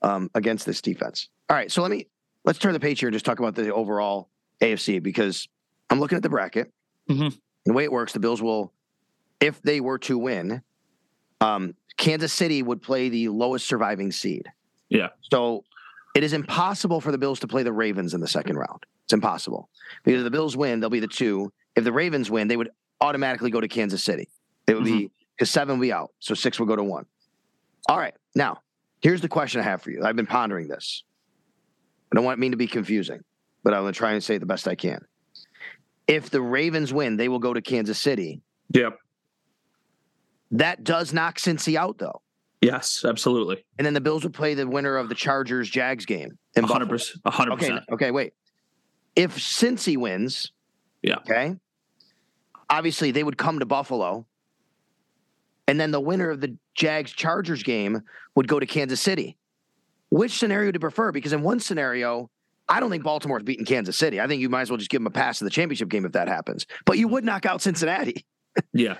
um, 0.03 0.29
against 0.35 0.65
this 0.65 0.81
defense. 0.81 1.29
All 1.49 1.57
right, 1.57 1.71
so 1.71 1.81
let 1.81 1.91
me 1.91 2.07
let's 2.45 2.59
turn 2.59 2.73
the 2.73 2.79
page 2.79 2.99
here 2.99 3.09
and 3.09 3.13
just 3.13 3.25
talk 3.25 3.39
about 3.39 3.55
the 3.55 3.73
overall 3.73 4.29
AFC 4.61 5.01
because 5.01 5.47
I'm 5.89 5.99
looking 5.99 6.15
at 6.15 6.23
the 6.23 6.29
bracket. 6.29 6.71
Mm-hmm. 7.09 7.35
the 7.65 7.73
way 7.73 7.83
it 7.83 7.91
works, 7.91 8.13
the 8.13 8.19
Bills 8.19 8.41
will, 8.41 8.71
if 9.41 9.61
they 9.61 9.81
were 9.81 9.97
to 9.99 10.17
win, 10.17 10.61
um, 11.41 11.75
Kansas 11.97 12.31
City 12.31 12.63
would 12.63 12.81
play 12.81 13.09
the 13.09 13.27
lowest 13.27 13.67
surviving 13.67 14.09
seed. 14.11 14.49
Yeah. 14.87 15.09
So 15.29 15.65
it 16.15 16.23
is 16.23 16.31
impossible 16.31 17.01
for 17.01 17.11
the 17.11 17.17
Bills 17.17 17.41
to 17.41 17.47
play 17.47 17.63
the 17.63 17.73
Ravens 17.73 18.13
in 18.13 18.21
the 18.21 18.27
second 18.27 18.57
round. 18.57 18.85
It's 19.03 19.13
impossible 19.13 19.69
because 20.03 20.21
if 20.21 20.23
the 20.23 20.31
Bills 20.31 20.55
win, 20.55 20.79
they'll 20.79 20.89
be 20.89 21.01
the 21.01 21.07
two. 21.07 21.51
If 21.75 21.83
the 21.83 21.91
Ravens 21.91 22.31
win, 22.31 22.47
they 22.47 22.55
would 22.55 22.69
automatically 23.01 23.51
go 23.51 23.59
to 23.59 23.67
Kansas 23.67 24.03
City. 24.03 24.29
It 24.67 24.75
would 24.75 24.85
be 24.85 25.11
because 25.35 25.51
seven 25.51 25.77
will 25.77 25.81
be 25.81 25.91
out, 25.91 26.11
so 26.19 26.33
six 26.33 26.57
will 26.57 26.67
go 26.67 26.75
to 26.75 26.83
one. 26.83 27.05
All 27.89 27.97
right. 27.97 28.13
Now, 28.33 28.61
here's 29.03 29.21
the 29.21 29.29
question 29.29 29.61
I 29.61 29.65
have 29.65 29.81
for 29.83 29.91
you. 29.91 30.03
I've 30.03 30.15
been 30.15 30.25
pondering 30.25 30.67
this. 30.67 31.03
I 32.11 32.15
don't 32.15 32.25
want 32.25 32.39
me 32.39 32.49
to 32.49 32.57
be 32.57 32.65
confusing, 32.67 33.19
but 33.63 33.73
I'm 33.75 33.81
going 33.81 33.93
to 33.93 33.97
try 33.97 34.13
and 34.13 34.23
say 34.23 34.35
it 34.35 34.39
the 34.39 34.45
best 34.47 34.67
I 34.67 34.73
can. 34.75 35.05
If 36.07 36.29
the 36.31 36.41
Ravens 36.41 36.91
win, 36.93 37.17
they 37.17 37.29
will 37.29 37.39
go 37.39 37.53
to 37.53 37.61
Kansas 37.61 37.99
City. 37.99 38.41
Yep. 38.73 38.97
That 40.51 40.83
does 40.83 41.13
knock 41.13 41.37
Cincy 41.37 41.75
out, 41.75 41.97
though. 41.97 42.21
Yes, 42.61 43.03
absolutely. 43.05 43.63
And 43.77 43.85
then 43.85 43.93
the 43.93 44.01
Bills 44.01 44.23
would 44.23 44.33
play 44.33 44.53
the 44.53 44.67
winner 44.67 44.95
of 44.97 45.09
the 45.09 45.15
Chargers 45.15 45.69
Jags 45.69 46.05
game. 46.05 46.37
in 46.55 46.63
100%. 46.65 47.15
hundred 47.25 47.53
Okay, 47.53 47.77
okay, 47.91 48.11
wait. 48.11 48.33
If 49.15 49.37
Cincy 49.37 49.97
wins, 49.97 50.51
Yeah. 51.01 51.17
okay, 51.17 51.55
obviously 52.69 53.11
they 53.11 53.23
would 53.23 53.37
come 53.37 53.59
to 53.59 53.65
Buffalo, 53.65 54.25
and 55.67 55.79
then 55.79 55.91
the 55.91 55.99
winner 55.99 56.29
of 56.29 56.41
the 56.41 56.55
Jags 56.75 57.11
Chargers 57.11 57.63
game 57.63 58.01
would 58.35 58.47
go 58.47 58.59
to 58.59 58.65
Kansas 58.65 59.01
City. 59.01 59.37
Which 60.09 60.37
scenario 60.37 60.71
do 60.71 60.75
you 60.77 60.79
prefer? 60.79 61.11
Because 61.11 61.33
in 61.33 61.41
one 61.41 61.59
scenario, 61.59 62.29
I 62.69 62.79
don't 62.79 62.89
think 62.89 63.03
Baltimore's 63.03 63.43
beating 63.43 63.65
Kansas 63.65 63.97
City. 63.97 64.21
I 64.21 64.27
think 64.27 64.41
you 64.41 64.49
might 64.49 64.61
as 64.61 64.69
well 64.69 64.77
just 64.77 64.89
give 64.89 64.99
them 65.01 65.07
a 65.07 65.11
pass 65.11 65.39
to 65.39 65.43
the 65.43 65.49
championship 65.49 65.89
game 65.89 66.05
if 66.05 66.11
that 66.13 66.27
happens. 66.27 66.65
But 66.85 66.97
you 66.97 67.07
would 67.07 67.23
knock 67.23 67.45
out 67.45 67.61
Cincinnati. 67.61 68.25
Yeah. 68.71 68.97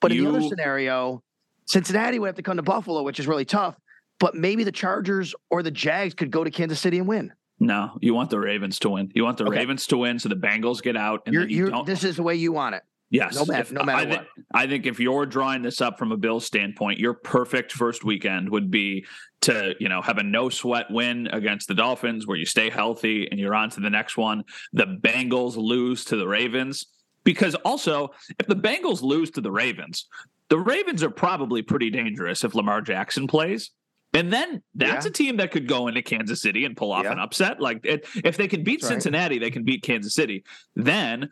But 0.00 0.10
in 0.12 0.24
the 0.24 0.30
other 0.30 0.40
scenario, 0.40 1.22
Cincinnati 1.66 2.18
would 2.18 2.28
have 2.28 2.36
to 2.36 2.42
come 2.42 2.56
to 2.56 2.62
Buffalo, 2.62 3.02
which 3.02 3.20
is 3.20 3.26
really 3.26 3.44
tough. 3.44 3.76
But 4.18 4.34
maybe 4.34 4.64
the 4.64 4.72
Chargers 4.72 5.34
or 5.50 5.62
the 5.62 5.70
Jags 5.70 6.14
could 6.14 6.30
go 6.30 6.42
to 6.44 6.50
Kansas 6.50 6.80
City 6.80 6.98
and 6.98 7.06
win. 7.06 7.30
No, 7.60 7.98
you 8.00 8.14
want 8.14 8.30
the 8.30 8.38
Ravens 8.40 8.78
to 8.80 8.88
win. 8.90 9.12
You 9.14 9.24
want 9.24 9.36
the 9.36 9.44
Okay. 9.44 9.58
Ravens 9.58 9.86
to 9.88 9.98
win, 9.98 10.18
so 10.18 10.30
the 10.30 10.34
Bengals 10.36 10.80
get 10.82 10.96
out. 10.96 11.22
And 11.26 11.34
You're, 11.34 11.46
you 11.46 11.68
don't. 11.68 11.84
this 11.84 12.04
is 12.04 12.16
the 12.16 12.22
way 12.22 12.36
you 12.36 12.52
want 12.52 12.74
it. 12.74 12.84
Yes, 13.10 13.34
no 13.34 13.44
matter- 13.44 13.62
If- 13.62 13.72
no 13.72 13.82
matter 13.84 13.98
I 13.98 14.04
thi- 14.04 14.16
what. 14.16 14.26
I 14.54 14.66
think 14.66 14.86
if 14.86 14.98
you're 15.00 15.26
drawing 15.26 15.62
this 15.62 15.80
up 15.80 15.98
from 15.98 16.12
a 16.12 16.16
Bills 16.16 16.44
standpoint, 16.46 16.98
your 16.98 17.14
perfect 17.14 17.72
first 17.72 18.04
weekend 18.04 18.48
would 18.50 18.70
be 18.70 19.06
to 19.42 19.74
you 19.80 19.88
know 19.88 20.02
have 20.02 20.18
a 20.18 20.22
no 20.22 20.48
sweat 20.48 20.90
win 20.90 21.26
against 21.28 21.68
the 21.68 21.74
Dolphins, 21.74 22.26
where 22.26 22.36
you 22.36 22.46
stay 22.46 22.70
healthy 22.70 23.28
and 23.30 23.38
you're 23.38 23.54
on 23.54 23.70
to 23.70 23.80
the 23.80 23.90
next 23.90 24.16
one. 24.16 24.44
The 24.72 24.86
Bengals 24.86 25.56
lose 25.56 26.04
to 26.06 26.16
the 26.16 26.26
Ravens 26.26 26.86
because 27.24 27.54
also 27.56 28.10
if 28.38 28.46
the 28.46 28.56
Bengals 28.56 29.02
lose 29.02 29.30
to 29.32 29.40
the 29.40 29.50
Ravens, 29.52 30.06
the 30.48 30.58
Ravens 30.58 31.02
are 31.02 31.10
probably 31.10 31.62
pretty 31.62 31.90
dangerous 31.90 32.44
if 32.44 32.54
Lamar 32.54 32.80
Jackson 32.80 33.26
plays. 33.26 33.70
And 34.14 34.32
then 34.32 34.62
that's 34.74 35.04
Yeah. 35.04 35.10
a 35.10 35.12
team 35.12 35.36
that 35.38 35.50
could 35.50 35.66
go 35.68 35.88
into 35.88 36.00
Kansas 36.00 36.40
City 36.40 36.64
and 36.64 36.74
pull 36.76 36.90
off 36.92 37.04
Yeah. 37.04 37.12
an 37.12 37.18
upset. 37.18 37.60
Like 37.60 37.80
it, 37.84 38.06
if 38.24 38.36
they 38.38 38.48
can 38.48 38.62
beat 38.62 38.80
That's 38.80 38.90
right. 38.92 39.02
Cincinnati, 39.02 39.38
they 39.38 39.50
can 39.50 39.62
beat 39.64 39.82
Kansas 39.82 40.14
City. 40.14 40.44
Then 40.74 41.28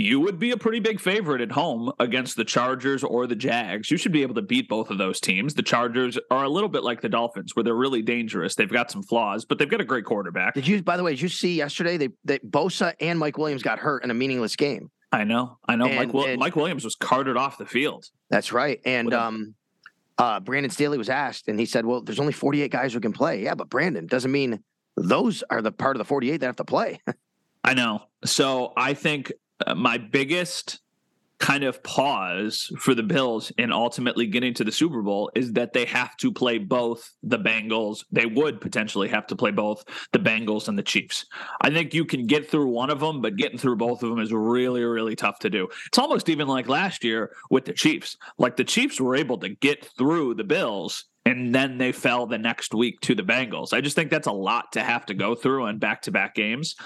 you 0.00 0.20
would 0.20 0.38
be 0.38 0.50
a 0.52 0.56
pretty 0.56 0.80
big 0.80 1.00
favorite 1.00 1.40
at 1.40 1.52
home 1.52 1.92
against 1.98 2.36
the 2.36 2.44
Chargers 2.44 3.04
or 3.04 3.26
the 3.26 3.36
Jags. 3.36 3.90
You 3.90 3.96
should 3.96 4.12
be 4.12 4.22
able 4.22 4.34
to 4.36 4.42
beat 4.42 4.68
both 4.68 4.90
of 4.90 4.98
those 4.98 5.20
teams. 5.20 5.54
The 5.54 5.62
Chargers 5.62 6.18
are 6.30 6.44
a 6.44 6.48
little 6.48 6.68
bit 6.68 6.82
like 6.82 7.00
the 7.00 7.08
Dolphins, 7.08 7.54
where 7.54 7.62
they're 7.62 7.74
really 7.74 8.02
dangerous. 8.02 8.54
They've 8.54 8.70
got 8.70 8.90
some 8.90 9.02
flaws, 9.02 9.44
but 9.44 9.58
they've 9.58 9.68
got 9.68 9.80
a 9.80 9.84
great 9.84 10.04
quarterback. 10.04 10.54
Did 10.54 10.66
you, 10.66 10.82
by 10.82 10.96
the 10.96 11.02
way, 11.02 11.12
did 11.12 11.20
you 11.20 11.28
see 11.28 11.54
yesterday 11.54 11.96
they, 11.96 12.08
they 12.24 12.38
Bosa 12.38 12.94
and 13.00 13.18
Mike 13.18 13.36
Williams 13.36 13.62
got 13.62 13.78
hurt 13.78 14.02
in 14.04 14.10
a 14.10 14.14
meaningless 14.14 14.56
game? 14.56 14.90
I 15.12 15.24
know, 15.24 15.58
I 15.68 15.76
know. 15.76 15.86
Mike, 15.86 15.98
And- 16.00 16.12
Wil- 16.12 16.26
and- 16.26 16.38
Mike 16.40 16.56
Williams 16.56 16.84
was 16.84 16.94
carted 16.94 17.36
off 17.36 17.58
the 17.58 17.66
field. 17.66 18.06
That's 18.30 18.52
right. 18.52 18.80
And 18.84 19.12
um, 19.12 19.54
uh, 20.18 20.40
Brandon 20.40 20.70
Staley 20.70 20.98
was 20.98 21.08
asked, 21.08 21.48
and 21.48 21.58
he 21.58 21.66
said, 21.66 21.84
"Well, 21.84 22.00
there's 22.02 22.20
only 22.20 22.32
48 22.32 22.70
guys 22.70 22.92
who 22.92 23.00
can 23.00 23.12
play." 23.12 23.42
Yeah, 23.42 23.54
but 23.54 23.68
Brandon 23.68 24.06
doesn't 24.06 24.30
mean 24.30 24.62
those 24.96 25.42
are 25.50 25.62
the 25.62 25.72
part 25.72 25.96
of 25.96 25.98
the 25.98 26.04
48 26.04 26.36
that 26.38 26.46
have 26.46 26.56
to 26.56 26.64
play. 26.64 27.00
I 27.64 27.74
know. 27.74 28.02
So 28.24 28.72
I 28.76 28.94
think 28.94 29.32
uh, 29.66 29.74
my 29.74 29.98
biggest 29.98 30.80
kind 31.40 31.64
of 31.64 31.82
pause 31.82 32.70
for 32.78 32.94
the 32.94 33.02
Bills 33.02 33.50
in 33.56 33.72
ultimately 33.72 34.26
getting 34.26 34.52
to 34.54 34.62
the 34.62 34.70
Super 34.70 35.00
Bowl 35.00 35.30
is 35.34 35.54
that 35.54 35.72
they 35.72 35.86
have 35.86 36.14
to 36.18 36.30
play 36.30 36.58
both 36.58 37.14
the 37.22 37.38
Bengals. 37.38 38.04
They 38.12 38.26
would 38.26 38.60
potentially 38.60 39.08
have 39.08 39.26
to 39.28 39.36
play 39.36 39.50
both 39.50 39.82
the 40.12 40.18
Bengals 40.18 40.68
and 40.68 40.78
the 40.78 40.82
Chiefs. 40.82 41.24
I 41.62 41.70
think 41.70 41.94
you 41.94 42.04
can 42.04 42.26
get 42.26 42.48
through 42.48 42.68
one 42.68 42.90
of 42.90 43.00
them, 43.00 43.22
but 43.22 43.36
getting 43.36 43.58
through 43.58 43.76
both 43.76 44.02
of 44.02 44.10
them 44.10 44.20
is 44.20 44.32
really, 44.32 44.84
really 44.84 45.16
tough 45.16 45.38
to 45.40 45.50
do. 45.50 45.66
It's 45.86 45.98
almost 45.98 46.28
even 46.28 46.46
like 46.46 46.68
last 46.68 47.02
year 47.02 47.34
with 47.48 47.64
the 47.64 47.72
Chiefs. 47.72 48.18
Like 48.36 48.56
the 48.56 48.64
Chiefs 48.64 49.00
were 49.00 49.16
able 49.16 49.38
to 49.38 49.48
get 49.48 49.84
through 49.96 50.34
the 50.34 50.44
Bills. 50.44 51.06
And 51.24 51.54
then 51.54 51.78
they 51.78 51.92
fell 51.92 52.26
the 52.26 52.38
next 52.38 52.74
week 52.74 53.00
to 53.02 53.14
the 53.14 53.22
Bengals. 53.22 53.72
I 53.72 53.80
just 53.80 53.94
think 53.94 54.10
that's 54.10 54.26
a 54.26 54.32
lot 54.32 54.72
to 54.72 54.82
have 54.82 55.06
to 55.06 55.14
go 55.14 55.34
through 55.34 55.66
in 55.66 55.78
back 55.78 56.02
to 56.02 56.10
back 56.10 56.34
games 56.34 56.76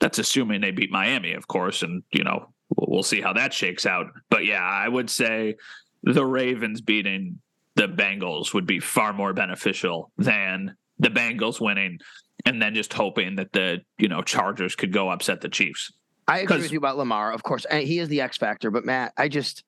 that's 0.00 0.18
assuming 0.18 0.60
they 0.60 0.70
beat 0.70 0.90
Miami, 0.90 1.32
of 1.34 1.46
course, 1.46 1.82
and 1.82 2.02
you 2.12 2.24
know 2.24 2.52
we'll 2.76 3.02
see 3.02 3.20
how 3.20 3.32
that 3.34 3.52
shakes 3.52 3.86
out. 3.86 4.06
But 4.28 4.44
yeah, 4.44 4.62
I 4.62 4.88
would 4.88 5.10
say 5.10 5.56
the 6.02 6.24
Ravens 6.24 6.80
beating 6.80 7.40
the 7.76 7.86
Bengals 7.86 8.52
would 8.52 8.66
be 8.66 8.80
far 8.80 9.12
more 9.12 9.32
beneficial 9.32 10.10
than 10.18 10.74
the 10.98 11.08
Bengals 11.08 11.60
winning, 11.60 11.98
and 12.44 12.60
then 12.60 12.74
just 12.74 12.92
hoping 12.92 13.36
that 13.36 13.52
the 13.52 13.82
you 13.98 14.08
know 14.08 14.22
Chargers 14.22 14.74
could 14.74 14.92
go 14.92 15.10
upset 15.10 15.40
the 15.40 15.48
Chiefs. 15.48 15.92
I 16.26 16.40
agree 16.40 16.58
with 16.58 16.72
you 16.72 16.78
about 16.78 16.96
Lamar, 16.96 17.32
of 17.32 17.42
course, 17.42 17.64
and 17.64 17.86
he 17.86 17.98
is 17.98 18.08
the 18.08 18.20
X 18.20 18.36
factor. 18.36 18.70
But 18.70 18.84
Matt, 18.84 19.12
I 19.16 19.28
just 19.28 19.64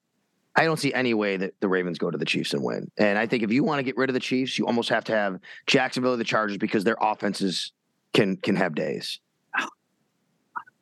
I 0.54 0.64
don't 0.64 0.78
see 0.78 0.92
any 0.92 1.14
way 1.14 1.36
that 1.36 1.54
the 1.60 1.68
Ravens 1.68 1.98
go 1.98 2.10
to 2.10 2.18
the 2.18 2.24
Chiefs 2.24 2.54
and 2.54 2.62
win. 2.62 2.90
And 2.96 3.18
I 3.18 3.26
think 3.26 3.42
if 3.42 3.52
you 3.52 3.64
want 3.64 3.78
to 3.78 3.82
get 3.82 3.96
rid 3.96 4.10
of 4.10 4.14
the 4.14 4.20
Chiefs, 4.20 4.58
you 4.58 4.66
almost 4.66 4.88
have 4.90 5.04
to 5.04 5.12
have 5.12 5.40
Jacksonville 5.66 6.12
or 6.12 6.16
the 6.16 6.24
Chargers 6.24 6.58
because 6.58 6.84
their 6.84 6.98
offenses 7.00 7.72
can 8.12 8.36
can 8.36 8.56
have 8.56 8.74
days. 8.74 9.18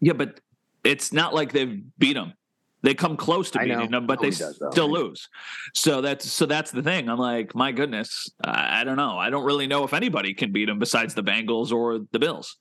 Yeah, 0.01 0.15
but 0.15 0.41
it's 0.85 1.13
not 1.13 1.35
like 1.35 1.53
they've 1.53 1.83
beat 1.99 2.15
them. 2.15 2.35
They 2.83 2.95
come 2.95 3.17
close 3.17 3.51
to 3.51 3.59
beating 3.59 3.91
them, 3.91 4.07
but 4.07 4.21
oh, 4.21 4.23
they 4.23 4.31
does, 4.31 4.59
though. 4.59 4.71
still 4.71 4.91
lose. 4.91 5.29
So 5.75 6.01
that's 6.01 6.31
so 6.31 6.47
that's 6.47 6.71
the 6.71 6.83
thing. 6.83 7.11
I'm 7.11 7.19
like, 7.19 7.55
my 7.55 7.73
goodness, 7.73 8.31
I, 8.43 8.81
I 8.81 8.85
don't 8.85 8.97
know. 8.97 9.19
I 9.19 9.29
don't 9.29 9.45
really 9.45 9.67
know 9.67 9.85
if 9.85 9.93
anybody 9.93 10.33
can 10.33 10.51
beat 10.51 10.65
them 10.67 10.79
besides 10.79 11.13
the 11.13 11.23
Bengals 11.23 11.73
or 11.73 12.01
the 12.13 12.19
Bills. 12.19 12.57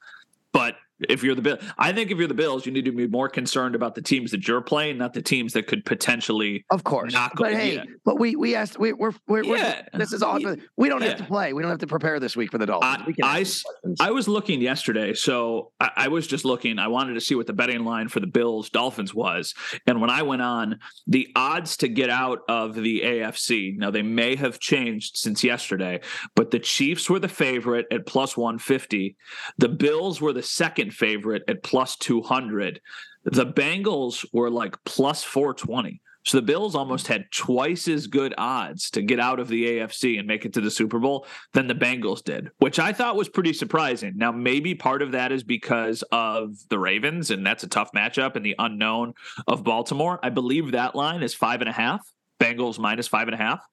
But 0.51 0.75
if 1.07 1.23
you're 1.23 1.35
the 1.35 1.41
Bill, 1.41 1.57
I 1.77 1.93
think 1.93 2.11
if 2.11 2.17
you're 2.17 2.27
the 2.27 2.33
Bills, 2.33 2.65
you 2.65 2.71
need 2.71 2.85
to 2.85 2.91
be 2.91 3.07
more 3.07 3.29
concerned 3.29 3.75
about 3.75 3.95
the 3.95 4.01
teams 4.01 4.31
that 4.31 4.47
you're 4.47 4.61
playing, 4.61 4.97
not 4.97 5.13
the 5.13 5.21
teams 5.21 5.53
that 5.53 5.67
could 5.67 5.85
potentially. 5.85 6.65
Of 6.69 6.83
course, 6.83 7.13
Not 7.13 7.33
but 7.35 7.53
hey, 7.53 7.75
yeah. 7.75 7.83
but 8.03 8.19
we 8.19 8.35
we 8.35 8.55
asked 8.55 8.79
we, 8.79 8.93
we're 8.93 9.11
we're, 9.27 9.43
we're 9.47 9.57
Yeah. 9.57 9.83
this 9.93 10.11
is 10.13 10.21
all 10.23 10.39
we 10.77 10.89
don't 10.89 11.01
have 11.01 11.17
to 11.17 11.23
play. 11.23 11.53
We 11.53 11.61
don't 11.61 11.69
have 11.71 11.79
to 11.79 11.87
prepare 11.87 12.19
this 12.19 12.35
week 12.35 12.51
for 12.51 12.57
the 12.57 12.65
Dolphins. 12.65 13.15
I- 13.21 13.27
I 13.29 13.39
ask 13.41 13.49
s- 13.49 13.63
questions. 13.63 13.97
I 14.01 14.11
was 14.11 14.27
looking 14.27 14.61
yesterday, 14.61 15.13
so 15.13 15.71
I, 15.79 15.91
I 15.95 16.07
was 16.07 16.27
just 16.27 16.45
looking. 16.45 16.79
I 16.79 16.87
wanted 16.87 17.13
to 17.13 17.21
see 17.21 17.35
what 17.35 17.47
the 17.47 17.53
betting 17.53 17.85
line 17.85 18.07
for 18.09 18.19
the 18.19 18.27
Bills 18.27 18.69
Dolphins 18.69 19.13
was, 19.13 19.53
and 19.87 20.01
when 20.01 20.09
I 20.09 20.23
went 20.23 20.41
on, 20.41 20.79
the 21.07 21.27
odds 21.35 21.77
to 21.77 21.87
get 21.87 22.09
out 22.09 22.39
of 22.49 22.75
the 22.75 23.01
AFC. 23.01 23.77
Now 23.77 23.91
they 23.91 24.01
may 24.01 24.35
have 24.35 24.59
changed 24.59 25.17
since 25.17 25.43
yesterday, 25.43 26.01
but 26.35 26.51
the 26.51 26.59
Chiefs 26.59 27.09
were 27.09 27.19
the 27.19 27.27
favorite 27.27 27.85
at 27.91 28.05
plus 28.05 28.35
one 28.35 28.57
fifty. 28.59 29.15
The 29.57 29.69
Bills 29.69 30.19
were 30.21 30.33
the 30.33 30.43
second 30.43 30.88
favorite 30.89 31.43
at 31.47 31.63
plus 31.63 31.95
two 31.95 32.21
hundred. 32.21 32.81
The 33.23 33.45
Bengals 33.45 34.25
were 34.33 34.49
like 34.49 34.75
plus 34.85 35.23
four 35.23 35.53
twenty. 35.53 36.01
So 36.25 36.37
the 36.37 36.43
Bills 36.43 36.75
almost 36.75 37.07
had 37.07 37.31
twice 37.31 37.87
as 37.87 38.05
good 38.05 38.35
odds 38.37 38.91
to 38.91 39.01
get 39.01 39.19
out 39.19 39.39
of 39.39 39.47
the 39.47 39.65
AFC 39.65 40.19
and 40.19 40.27
make 40.27 40.45
it 40.45 40.53
to 40.53 40.61
the 40.61 40.69
Super 40.69 40.99
Bowl 40.99 41.25
than 41.53 41.65
the 41.65 41.73
Bengals 41.73 42.23
did, 42.23 42.51
which 42.59 42.77
I 42.77 42.93
thought 42.93 43.15
was 43.15 43.29
pretty 43.29 43.53
surprising. 43.53 44.13
Now, 44.15 44.31
maybe 44.31 44.75
part 44.75 45.01
of 45.01 45.13
that 45.13 45.31
is 45.31 45.43
because 45.43 46.03
of 46.11 46.57
the 46.69 46.77
Ravens, 46.77 47.31
and 47.31 47.43
that's 47.43 47.63
a 47.63 47.67
tough 47.67 47.93
matchup 47.93 48.35
and 48.35 48.45
the 48.45 48.53
unknown 48.59 49.13
of 49.47 49.63
Baltimore. 49.63 50.19
I 50.21 50.29
believe 50.29 50.73
that 50.73 50.93
line 50.93 51.23
is 51.23 51.33
five 51.33 51.61
and 51.61 51.69
a 51.69 51.73
half, 51.73 52.05
Bengals 52.39 52.77
minus 52.77 53.07
five 53.07 53.27
and 53.27 53.33
a 53.33 53.37
half. 53.37 53.65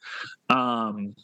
Um, 0.48 1.14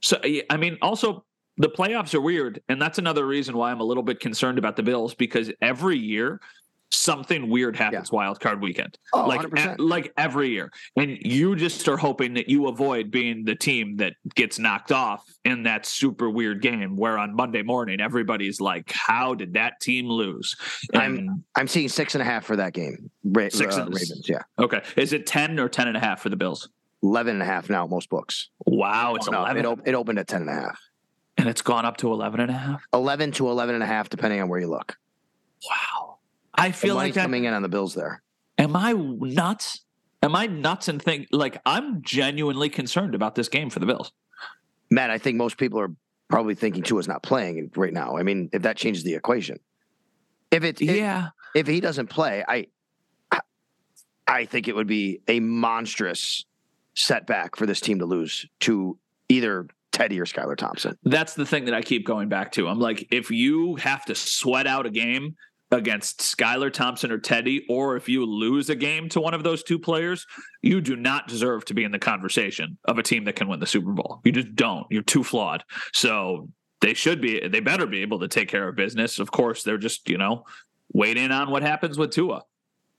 so, 0.00 0.18
I 0.48 0.56
mean, 0.56 0.78
also, 0.80 1.25
the 1.58 1.68
playoffs 1.68 2.14
are 2.14 2.20
weird, 2.20 2.62
and 2.68 2.80
that's 2.80 2.98
another 2.98 3.26
reason 3.26 3.56
why 3.56 3.70
I'm 3.70 3.80
a 3.80 3.84
little 3.84 4.02
bit 4.02 4.20
concerned 4.20 4.58
about 4.58 4.76
the 4.76 4.82
Bills 4.82 5.14
because 5.14 5.50
every 5.62 5.98
year 5.98 6.40
something 6.92 7.50
weird 7.50 7.74
happens 7.74 8.12
wild 8.12 8.38
card 8.38 8.62
weekend 8.62 8.96
Oh, 9.12 9.26
like 9.26 9.40
100%. 9.40 9.80
e- 9.80 9.82
like 9.82 10.12
every 10.16 10.50
year 10.50 10.70
and 10.96 11.18
you 11.20 11.56
just 11.56 11.88
are 11.88 11.96
hoping 11.96 12.34
that 12.34 12.48
you 12.48 12.68
avoid 12.68 13.10
being 13.10 13.44
the 13.44 13.56
team 13.56 13.96
that 13.96 14.12
gets 14.36 14.60
knocked 14.60 14.92
off 14.92 15.24
in 15.44 15.64
that 15.64 15.84
super 15.84 16.30
weird 16.30 16.62
game 16.62 16.94
where 16.94 17.18
on 17.18 17.34
monday 17.34 17.62
morning 17.62 18.00
everybody's 18.00 18.60
like 18.60 18.92
how 18.92 19.34
did 19.34 19.54
that 19.54 19.80
team 19.80 20.06
lose 20.08 20.54
I'm- 20.94 21.42
I'm 21.56 21.66
seeing 21.66 21.88
six 21.88 22.14
and 22.14 22.22
a 22.22 22.24
half 22.24 22.44
for 22.44 22.54
that 22.54 22.72
game. 22.72 23.10
Ra- 23.24 23.48
Six 23.50 23.76
uh, 23.76 23.82
and- 23.82 23.88
Ravens, 23.92 24.26
yeah, 24.28 24.42
okay 24.56 24.80
is 24.96 25.12
it 25.12 25.26
10 25.26 25.58
or 25.58 25.68
10 25.68 25.88
and 25.88 25.96
a 25.96 26.00
half 26.00 26.20
for 26.22 26.28
the 26.28 26.36
bills 26.36 26.68
11 27.02 27.32
and 27.34 27.42
a 27.42 27.46
half 27.46 27.68
now. 27.68 27.86
Most 27.88 28.08
books. 28.10 28.48
wow 28.64 29.16
it's 29.16 29.28
No, 29.28 29.40
11 29.40 29.64
it, 29.64 29.66
op- 29.68 29.86
it 29.88 29.94
opened 29.96 30.20
at 30.20 30.28
10 30.28 30.42
and 30.42 30.50
a 30.50 30.54
half. 30.54 30.78
And 31.38 31.48
it's 31.48 31.62
gone 31.62 31.84
up 31.84 31.96
to 31.98 32.10
11 32.12 32.40
and 32.40 32.50
a 32.50 32.54
half 32.54 32.82
11 32.92 33.32
to 33.32 33.48
11 33.48 33.74
and 33.74 33.82
a 33.84 33.86
half, 33.86 34.08
depending 34.08 34.40
on 34.40 34.48
where 34.48 34.60
you 34.60 34.68
look. 34.68 34.96
wow 35.68 36.16
i 36.54 36.70
feel 36.72 36.94
like 36.94 37.14
that 37.14 37.22
coming 37.22 37.44
in 37.44 37.52
on 37.52 37.62
the 37.62 37.68
Bills 37.68 37.94
there. 37.94 38.22
Am 38.58 38.74
I 38.74 38.92
nuts? 38.92 39.82
Am 40.22 40.34
I 40.34 40.46
nuts 40.46 40.88
and 40.88 41.00
think 41.00 41.28
like 41.30 41.60
I'm 41.66 42.00
genuinely 42.02 42.70
concerned 42.70 43.14
about 43.14 43.34
this 43.34 43.48
game 43.50 43.68
for 43.68 43.78
the 43.80 43.86
Bills? 43.86 44.10
Matt, 44.90 45.10
I 45.10 45.18
think 45.18 45.36
most 45.36 45.58
people 45.58 45.78
are 45.78 45.90
probably 46.28 46.54
thinking 46.54 46.82
Tua's 46.82 47.06
not 47.06 47.22
playing 47.22 47.70
right 47.76 47.92
now. 47.92 48.16
I 48.16 48.22
mean, 48.22 48.48
if 48.54 48.62
that 48.62 48.76
changes 48.78 49.04
the 49.04 49.14
equation, 49.14 49.58
if 50.50 50.64
it, 50.64 50.80
if, 50.80 50.96
Yeah. 50.96 51.28
if 51.54 51.66
he 51.66 51.80
doesn't 51.80 52.06
play, 52.08 52.42
I, 52.48 52.66
I- 53.30 53.40
I 54.26 54.44
think 54.46 54.66
it 54.68 54.74
would 54.74 54.86
be 54.88 55.20
a 55.28 55.38
monstrous 55.40 56.46
setback 56.94 57.54
for 57.56 57.66
this 57.66 57.80
team 57.80 57.98
to 57.98 58.06
lose 58.06 58.46
to 58.60 58.98
either 59.28 59.66
Teddy 59.96 60.20
or 60.20 60.26
Skylar 60.26 60.58
Thompson. 60.58 60.98
That's 61.04 61.32
the 61.32 61.46
thing 61.46 61.64
that 61.64 61.74
I 61.74 61.80
keep 61.80 62.04
going 62.04 62.28
back 62.28 62.52
to. 62.52 62.68
I'm 62.68 62.78
like, 62.78 63.08
if 63.10 63.30
you 63.30 63.76
have 63.76 64.04
to 64.04 64.14
sweat 64.14 64.66
out 64.66 64.84
a 64.84 64.90
game 64.90 65.36
against 65.70 66.20
Skylar 66.20 66.70
Thompson 66.70 67.10
or 67.10 67.16
Teddy, 67.16 67.64
or 67.70 67.96
if 67.96 68.06
you 68.06 68.26
lose 68.26 68.68
a 68.68 68.74
game 68.74 69.08
to 69.08 69.22
one 69.22 69.32
of 69.32 69.42
those 69.42 69.62
two 69.62 69.78
players, 69.78 70.26
you 70.60 70.82
do 70.82 70.96
not 70.96 71.28
deserve 71.28 71.64
to 71.64 71.74
be 71.74 71.82
in 71.82 71.92
the 71.92 71.98
conversation 71.98 72.76
of 72.84 72.98
a 72.98 73.02
team 73.02 73.24
that 73.24 73.36
can 73.36 73.48
win 73.48 73.58
the 73.58 73.66
Super 73.66 73.92
Bowl. 73.92 74.20
You 74.22 74.32
just 74.32 74.54
don't. 74.54 74.86
You're 74.90 75.02
too 75.02 75.24
flawed. 75.24 75.64
So 75.94 76.50
they 76.82 76.92
should 76.92 77.22
be, 77.22 77.48
they 77.48 77.60
better 77.60 77.86
be 77.86 78.02
able 78.02 78.18
to 78.18 78.28
take 78.28 78.50
care 78.50 78.68
of 78.68 78.76
business. 78.76 79.18
Of 79.18 79.30
course, 79.30 79.62
they're 79.62 79.78
just, 79.78 80.10
you 80.10 80.18
know, 80.18 80.44
waiting 80.92 81.30
on 81.30 81.50
what 81.50 81.62
happens 81.62 81.96
with 81.96 82.10
Tua. 82.10 82.42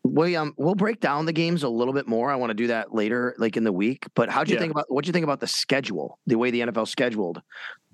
We 0.07 0.35
um 0.35 0.53
we'll 0.57 0.75
break 0.75 0.99
down 0.99 1.25
the 1.25 1.33
games 1.33 1.63
a 1.63 1.69
little 1.69 1.93
bit 1.93 2.07
more. 2.07 2.31
I 2.31 2.35
want 2.35 2.49
to 2.51 2.55
do 2.55 2.67
that 2.67 2.93
later, 2.93 3.35
like 3.37 3.57
in 3.57 3.63
the 3.63 3.71
week. 3.73 4.05
But 4.15 4.29
how'd 4.29 4.47
you 4.49 4.55
Yeah. 4.55 4.61
think 4.61 4.71
about 4.71 4.85
what 4.91 5.03
do 5.03 5.09
you 5.09 5.13
think 5.13 5.23
about 5.23 5.39
the 5.39 5.47
schedule, 5.47 6.19
the 6.27 6.35
way 6.35 6.51
the 6.51 6.61
NFL 6.61 6.87
scheduled 6.87 7.41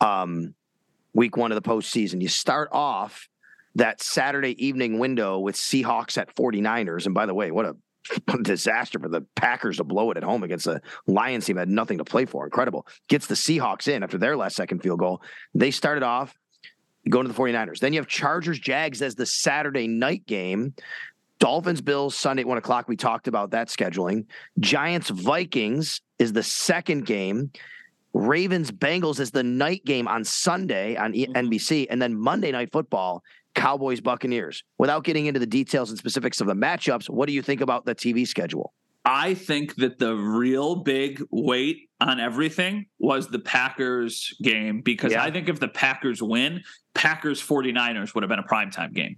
um 0.02 0.54
week 1.14 1.38
one 1.38 1.52
of 1.52 1.62
the 1.62 1.68
postseason? 1.70 2.22
You 2.22 2.28
start 2.28 2.70
off 2.72 3.28
that 3.76 4.02
Saturday 4.02 4.56
evening 4.66 5.00
window 5.00 5.40
with 5.40 5.56
Seahawks 5.56 6.18
at 6.18 6.36
49ers. 6.36 7.06
And 7.06 7.16
by 7.16 7.26
the 7.26 7.34
way, 7.34 7.52
what 7.52 7.66
a 7.66 7.76
disaster 8.44 9.00
for 9.00 9.08
the 9.10 9.22
Packers 9.36 9.78
to 9.78 9.84
blow 9.84 10.12
it 10.12 10.18
at 10.18 10.24
home 10.24 10.44
against 10.44 10.66
the 10.66 10.82
Lions 11.08 11.46
team 11.46 11.56
that 11.56 11.62
had 11.62 11.70
nothing 11.70 11.98
to 12.00 12.04
play 12.04 12.26
for. 12.26 12.46
Incredible. 12.46 12.86
Gets 13.08 13.28
the 13.28 13.36
Seahawks 13.36 13.88
in 13.88 14.04
after 14.04 14.18
their 14.18 14.36
last 14.36 14.56
second 14.56 14.84
field 14.84 15.00
goal. 15.00 15.22
They 15.56 15.72
started 15.72 16.04
off 16.04 16.36
going 17.10 17.26
to 17.28 17.32
the 17.34 17.38
49ers. 17.40 17.80
Then 17.80 17.94
you 17.94 18.00
have 18.00 18.08
Chargers 18.08 18.60
Jags 18.60 19.02
as 19.02 19.16
the 19.16 19.26
Saturday 19.26 19.88
night 19.88 20.26
game. 20.26 20.74
Dolphins 21.44 21.82
Bills 21.82 22.16
Sunday 22.16 22.44
at 22.44 22.48
one 22.48 22.58
o'clock. 22.58 22.88
We 22.88 22.96
talked 22.96 23.28
about 23.28 23.52
that 23.52 23.68
scheduling. 23.68 24.28
Giants 24.62 25.10
Vikings 25.10 26.00
is 26.18 26.32
the 26.32 26.42
second 26.42 27.06
game. 27.06 27.52
Ravens 28.14 28.72
Bengals 28.72 29.20
is 29.20 29.32
the 29.32 29.44
night 29.44 29.84
game 29.84 30.08
on 30.08 30.24
Sunday 30.24 30.96
on 30.96 31.12
Mhm. 31.12 31.36
NBC, 31.36 31.86
and 31.90 32.02
then 32.02 32.18
Monday 32.18 32.54
Night 32.54 32.72
Football. 32.72 33.24
Cowboys 33.56 34.00
Buccaneers. 34.00 34.64
Without 34.78 35.04
getting 35.04 35.26
into 35.26 35.38
the 35.42 35.46
details 35.46 35.90
and 35.90 36.00
specifics 36.00 36.40
of 36.40 36.48
the 36.48 36.54
matchups, 36.56 37.10
what 37.10 37.28
do 37.28 37.34
you 37.34 37.42
think 37.42 37.60
about 37.60 37.86
the 37.86 37.94
TV 37.94 38.24
schedule? 38.26 38.74
I 39.04 39.34
think 39.34 39.76
that 39.76 40.00
the 40.00 40.16
real 40.16 40.78
big 40.78 41.22
weight 41.30 41.90
on 42.00 42.22
everything 42.22 42.86
was 43.00 43.28
the 43.28 43.40
Packers 43.40 44.34
game 44.42 44.80
because 44.80 45.12
Yeah. 45.12 45.24
I 45.24 45.30
think 45.30 45.50
if 45.50 45.60
the 45.60 45.68
Packers 45.68 46.24
win, 46.24 46.64
Packers 46.94 47.42
49ers 47.42 48.16
would 48.16 48.24
have 48.24 48.30
been 48.30 48.40
a 48.40 48.44
primetime 48.48 48.94
game. 48.94 49.18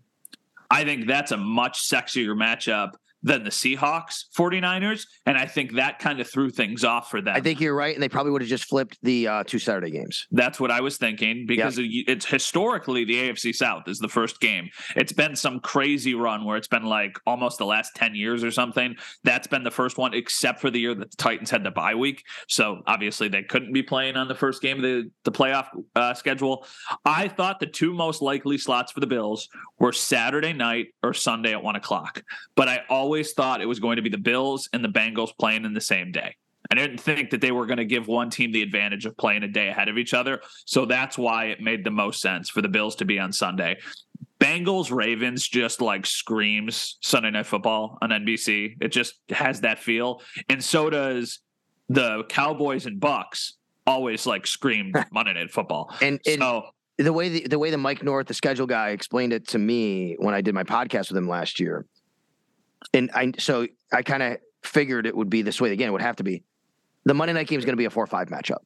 I 0.70 0.84
think 0.84 1.08
that's 1.08 1.32
a 1.32 1.38
much 1.38 1.88
sexier 1.90 2.36
matchup 2.36 2.92
than 3.26 3.44
the 3.44 3.50
Seahawks 3.50 4.26
49ers. 4.38 5.06
And 5.26 5.36
I 5.36 5.48
think 5.48 5.74
that 5.74 5.98
kind 5.98 6.20
of 6.22 6.30
threw 6.30 6.52
things 6.52 6.84
off 6.84 7.10
for 7.10 7.22
them. 7.22 7.36
I 7.36 7.42
think 7.42 7.60
you're 7.60 7.76
right, 7.76 7.94
and 7.94 8.02
they 8.02 8.08
probably 8.08 8.32
would 8.32 8.42
have 8.42 8.50
just 8.50 8.66
flipped 8.66 8.98
the 9.02 9.28
uh, 9.28 9.44
two 9.44 9.58
Saturday 9.58 9.90
games. 9.90 10.28
That's 10.32 10.60
what 10.60 10.70
I 10.70 10.80
was 10.82 10.98
thinking 10.98 11.46
because 11.48 11.78
it's 11.80 12.26
historically 12.26 13.04
the 13.04 13.16
AFC 13.16 13.54
South 13.54 13.88
is 13.88 13.98
the 13.98 14.08
first 14.08 14.40
game. 14.40 14.70
It's 14.96 15.12
been 15.12 15.36
some 15.36 15.60
crazy 15.60 16.14
run 16.14 16.46
where 16.46 16.56
it's 16.56 16.68
been 16.68 16.86
like 16.86 17.18
almost 17.26 17.58
the 17.58 17.66
last 17.66 17.96
10 17.96 18.14
years 18.14 18.44
or 18.44 18.52
something. 18.52 18.96
That's 19.24 19.48
been 19.48 19.64
the 19.64 19.72
first 19.72 19.98
one, 19.98 20.14
except 20.14 20.62
for 20.62 20.70
the 20.70 20.80
year 20.80 20.94
that 20.94 21.10
the 21.10 21.18
Titans 21.18 21.50
had 21.50 21.64
the 21.64 21.72
bye 21.72 21.96
week. 21.96 22.24
So 22.48 22.84
obviously 22.86 23.28
they 23.28 23.42
couldn't 23.42 23.74
be 23.74 23.82
playing 23.82 24.18
on 24.18 24.28
the 24.28 24.36
first 24.36 24.62
game 24.62 24.78
of 24.78 24.84
the, 24.84 25.10
the 25.24 25.32
playoff 25.32 25.68
uh, 25.96 26.14
schedule. 26.14 26.66
I 27.04 27.28
thought 27.28 27.60
the 27.60 27.66
two 27.66 27.94
most 27.94 28.22
likely 28.22 28.60
slots 28.60 28.92
for 28.92 29.00
the 29.00 29.08
Bills 29.08 29.50
were 29.80 29.92
Saturday 29.94 30.54
night 30.54 30.88
or 31.02 31.14
Sunday 31.14 31.54
at 31.54 31.64
one 31.64 31.76
o'clock. 31.76 32.22
But 32.56 32.70
I 32.70 32.82
always 32.90 33.15
thought 33.24 33.62
it 33.62 33.68
was 33.68 33.80
going 33.80 33.98
to 33.98 34.02
be 34.02 34.10
the 34.10 34.18
Bills 34.18 34.70
and 34.74 34.84
the 34.84 34.90
Bengals 34.90 35.32
playing 35.38 35.66
in 35.66 35.74
the 35.74 35.82
same 35.82 36.12
day. 36.12 36.36
I 36.72 36.76
didn't 36.76 36.98
think 37.00 37.30
that 37.30 37.42
they 37.42 37.52
were 37.52 37.66
going 37.66 37.78
to 37.78 37.86
give 37.86 38.08
one 38.08 38.30
team 38.30 38.52
the 38.52 38.64
advantage 38.64 39.06
of 39.06 39.16
playing 39.18 39.44
a 39.44 39.48
day 39.48 39.68
ahead 39.68 39.88
of 39.88 39.98
each 39.98 40.14
other. 40.14 40.42
So 40.66 40.86
that's 40.86 41.18
why 41.18 41.46
it 41.46 41.62
made 41.62 41.84
the 41.84 41.92
most 41.92 42.22
sense 42.22 42.50
for 42.50 42.62
the 42.62 42.68
Bills 42.68 42.96
to 42.98 43.06
be 43.06 43.20
on 43.20 43.32
Sunday. 43.32 43.78
Bengals 44.40 44.92
Ravens 44.92 45.48
just 45.48 45.80
like 45.80 46.06
screams 46.06 46.98
Sunday 47.02 47.32
Night 47.32 47.46
Football 47.46 47.98
on 48.02 48.10
NBC. 48.10 48.76
It 48.82 48.90
just 48.90 49.16
has 49.30 49.62
that 49.62 49.80
feel. 49.80 50.22
And 50.50 50.64
so 50.64 50.90
does 50.90 51.40
the 51.88 52.24
Cowboys 52.30 52.86
and 52.86 53.00
Bucks 53.00 53.54
always 53.88 54.26
like 54.26 54.48
scream 54.48 54.92
Monday 55.12 55.34
Night 55.34 55.52
Football. 55.52 55.94
And, 56.02 56.20
and 56.26 56.40
So 56.40 56.64
the 56.98 57.14
way 57.14 57.30
the, 57.30 57.48
the 57.48 57.60
way 57.60 57.72
the 57.72 57.78
Mike 57.78 58.04
North, 58.04 58.28
the 58.28 58.34
schedule 58.34 58.68
guy, 58.68 58.90
explained 58.90 59.34
it 59.34 59.48
to 59.50 59.60
me 59.60 60.16
when 60.20 60.34
I 60.34 60.42
did 60.42 60.54
my 60.54 60.64
podcast 60.64 61.10
with 61.10 61.18
him 61.18 61.28
last 61.28 61.60
year, 61.60 61.86
and 62.94 63.10
I 63.14 63.32
so 63.38 63.68
I 63.92 64.02
kind 64.02 64.24
of 64.24 64.38
figured 64.64 65.06
it 65.06 65.16
would 65.16 65.30
be 65.30 65.42
this 65.42 65.60
way 65.62 65.72
again. 65.72 65.90
It 65.90 65.92
would 65.92 66.02
have 66.02 66.16
to 66.18 66.24
be 66.24 66.44
the 67.06 67.14
Monday 67.14 67.34
night 67.34 67.48
game 67.48 67.60
is 67.60 67.66
going 67.66 67.74
to 67.74 67.78
be 67.78 67.86
a 67.86 67.90
four 67.90 68.08
five 68.08 68.30
matchup 68.30 68.60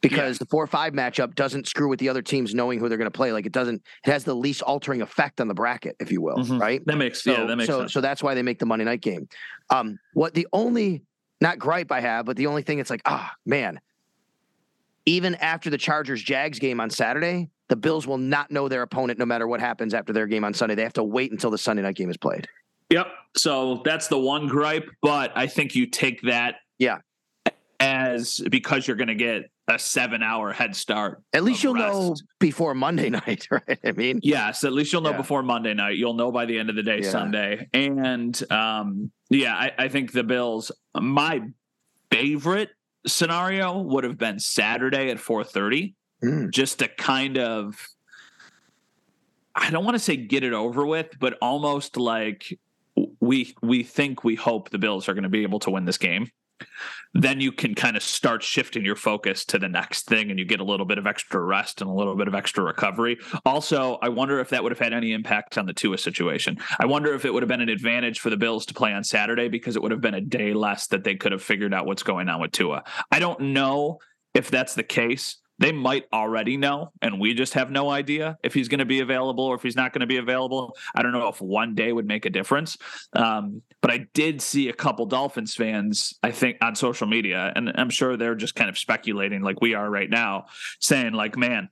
because 0.00 0.38
the 0.38 0.46
four 0.46 0.66
five 0.66 0.92
matchup 0.92 1.34
doesn't 1.34 1.66
screw 1.68 1.88
with 1.88 1.98
the 2.00 2.08
other 2.08 2.22
teams 2.22 2.54
knowing 2.54 2.78
who 2.78 2.88
they're 2.88 2.98
going 2.98 3.10
to 3.10 3.16
play. 3.16 3.32
Like 3.32 3.46
it 3.46 3.52
doesn't. 3.52 3.82
It 4.04 4.10
has 4.10 4.24
the 4.24 4.34
least 4.34 4.62
altering 4.62 5.02
effect 5.02 5.40
on 5.40 5.48
the 5.48 5.54
bracket, 5.54 5.96
if 6.00 6.10
you 6.10 6.20
will. 6.20 6.36
Mhm. 6.36 6.60
Right. 6.60 6.84
that 6.86 6.96
makes 6.96 7.22
So, 7.22 7.32
yeah, 7.32 7.44
that 7.46 7.56
makes 7.56 7.68
so, 7.68 7.80
sense. 7.80 7.92
so 7.92 8.00
that's 8.00 8.22
why 8.22 8.34
they 8.34 8.42
make 8.42 8.58
the 8.58 8.66
Monday 8.66 8.84
night 8.84 9.00
game. 9.00 9.28
Um, 9.70 9.98
what 10.14 10.34
the 10.34 10.46
only 10.52 11.02
not 11.40 11.58
gripe 11.58 11.92
I 11.92 12.00
have, 12.00 12.26
but 12.26 12.36
the 12.36 12.46
only 12.46 12.62
thing 12.62 12.78
it's 12.78 12.90
like, 12.90 13.02
ah, 13.04 13.32
man, 13.44 13.78
even 15.04 15.34
after 15.36 15.70
the 15.70 15.78
Chargers 15.78 16.22
Jags 16.22 16.58
game 16.58 16.80
on 16.80 16.90
Saturday, 16.90 17.50
the 17.68 17.76
Bills 17.76 18.06
will 18.06 18.18
not 18.18 18.50
know 18.50 18.68
their 18.68 18.82
opponent 18.82 19.18
no 19.18 19.26
matter 19.26 19.46
what 19.46 19.60
happens 19.60 19.94
after 19.94 20.12
their 20.12 20.26
game 20.26 20.44
on 20.44 20.54
Sunday. 20.54 20.74
They 20.74 20.82
have 20.82 20.92
to 20.94 21.04
wait 21.04 21.30
until 21.32 21.50
the 21.50 21.58
Sunday 21.58 21.82
night 21.82 21.96
game 21.96 22.10
is 22.10 22.16
played. 22.16 22.48
Yep. 22.90 23.06
So 23.36 23.82
that's 23.84 24.08
the 24.08 24.18
one 24.18 24.46
gripe, 24.46 24.88
but 25.02 25.32
I 25.36 25.46
think 25.46 25.74
you 25.74 25.86
take 25.86 26.22
that 26.22 26.56
Yeah. 26.78 26.98
as 27.80 28.40
because 28.50 28.86
you're 28.86 28.96
going 28.96 29.08
to 29.08 29.14
get 29.14 29.50
a 29.68 29.78
seven 29.78 30.22
hour 30.22 30.52
head 30.52 30.76
start. 30.76 31.22
At 31.32 31.42
least 31.42 31.64
you'll 31.64 31.74
know 31.74 32.14
before 32.38 32.74
Monday 32.74 33.10
night, 33.26 33.48
right? 33.50 33.78
I 33.84 33.92
mean, 33.92 34.20
Yes, 34.22 34.62
at 34.64 34.72
least 34.72 34.92
you'll 34.92 35.02
know 35.02 35.10
Yeah. 35.10 35.16
before 35.16 35.42
Monday 35.42 35.74
night. 35.74 35.96
You'll 35.96 36.14
know 36.14 36.30
by 36.30 36.46
the 36.46 36.58
end 36.58 36.70
of 36.70 36.76
the 36.76 36.82
day 36.84 37.00
Yeah. 37.02 37.10
Sunday. 37.10 37.68
And 37.74 38.40
um, 38.52 39.10
yeah, 39.28 39.54
I, 39.56 39.72
I 39.78 39.88
think 39.88 40.12
the 40.12 40.22
Bills. 40.22 40.70
My 40.98 41.42
favorite 42.12 42.70
scenario 43.06 43.82
would 43.82 44.04
have 44.04 44.16
been 44.18 44.38
Saturday 44.38 45.10
at 45.10 45.18
four 45.18 45.42
thirty, 45.44 45.94
Mm. 46.24 46.50
just 46.50 46.78
to 46.78 46.88
kind 46.88 47.36
of. 47.36 47.76
I 49.54 49.70
don't 49.70 49.84
want 49.84 49.96
to 49.96 49.98
say 49.98 50.16
get 50.16 50.44
it 50.44 50.52
over 50.52 50.84
with, 50.86 51.08
but 51.18 51.36
almost 51.42 51.96
like 51.96 52.58
we 53.26 53.54
we 53.62 53.82
think 53.82 54.24
we 54.24 54.34
hope 54.34 54.70
the 54.70 54.78
Bills 54.78 55.08
are 55.08 55.14
going 55.14 55.24
to 55.24 55.28
be 55.28 55.42
able 55.42 55.58
to 55.60 55.70
win 55.70 55.84
this 55.84 55.98
game. 55.98 56.28
Then 57.12 57.40
you 57.40 57.52
can 57.52 57.74
kind 57.74 57.96
of 57.96 58.02
start 58.02 58.42
shifting 58.42 58.84
your 58.84 58.96
focus 58.96 59.44
to 59.46 59.58
the 59.58 59.68
next 59.68 60.06
thing 60.06 60.30
and 60.30 60.38
you 60.38 60.44
get 60.44 60.60
a 60.60 60.64
little 60.64 60.86
bit 60.86 60.98
of 60.98 61.06
extra 61.06 61.40
rest 61.40 61.80
and 61.80 61.90
a 61.90 61.92
little 61.92 62.16
bit 62.16 62.28
of 62.28 62.34
extra 62.34 62.64
recovery. 62.64 63.18
Also, 63.44 63.98
I 64.02 64.08
wonder 64.08 64.38
if 64.40 64.50
that 64.50 64.62
would 64.62 64.72
have 64.72 64.78
had 64.78 64.92
any 64.92 65.12
impact 65.12 65.58
on 65.58 65.66
the 65.66 65.72
Tua 65.72 65.98
situation. 65.98 66.58
I 66.78 66.86
wonder 66.86 67.14
if 67.14 67.24
it 67.24 67.32
would 67.32 67.42
have 67.42 67.48
been 67.48 67.60
an 67.60 67.68
advantage 67.68 68.20
for 68.20 68.30
the 68.30 68.36
Bills 68.36 68.66
to 68.66 68.74
play 68.74 68.92
on 68.92 69.04
Saturday 69.04 69.48
because 69.48 69.76
it 69.76 69.82
would 69.82 69.92
have 69.92 70.00
been 70.00 70.14
a 70.14 70.20
day 70.20 70.54
less 70.54 70.86
that 70.88 71.04
they 71.04 71.14
could 71.14 71.32
have 71.32 71.42
figured 71.42 71.74
out 71.74 71.86
what's 71.86 72.02
going 72.02 72.28
on 72.28 72.40
with 72.40 72.52
Tua. 72.52 72.84
I 73.10 73.18
don't 73.18 73.40
know 73.40 73.98
if 74.34 74.50
that's 74.50 74.74
the 74.74 74.82
case. 74.82 75.38
They 75.58 75.72
might 75.72 76.04
already 76.12 76.56
know, 76.58 76.92
and 77.00 77.18
we 77.18 77.32
just 77.32 77.54
have 77.54 77.70
no 77.70 77.88
idea 77.88 78.36
if 78.42 78.52
he's 78.52 78.68
going 78.68 78.80
to 78.80 78.84
be 78.84 79.00
available 79.00 79.44
or 79.44 79.54
if 79.54 79.62
he's 79.62 79.76
not 79.76 79.92
going 79.94 80.00
to 80.00 80.06
be 80.06 80.18
available. 80.18 80.76
I 80.94 81.02
don't 81.02 81.12
know 81.12 81.28
if 81.28 81.40
one 81.40 81.74
day 81.74 81.92
would 81.92 82.06
make 82.06 82.26
a 82.26 82.30
difference. 82.30 82.76
Um, 83.14 83.62
but 83.80 83.90
I 83.90 84.06
did 84.12 84.42
see 84.42 84.68
a 84.68 84.74
couple 84.74 85.06
Dolphins 85.06 85.54
fans, 85.54 86.12
I 86.22 86.30
think, 86.30 86.58
on 86.60 86.74
social 86.74 87.06
media, 87.06 87.52
and 87.56 87.72
I'm 87.76 87.88
sure 87.88 88.16
they're 88.18 88.34
just 88.34 88.54
kind 88.54 88.68
of 88.68 88.76
speculating 88.76 89.40
like 89.40 89.60
we 89.62 89.72
are 89.74 89.88
right 89.88 90.10
now, 90.10 90.46
saying, 90.80 91.14
like, 91.14 91.38
man, 91.38 91.70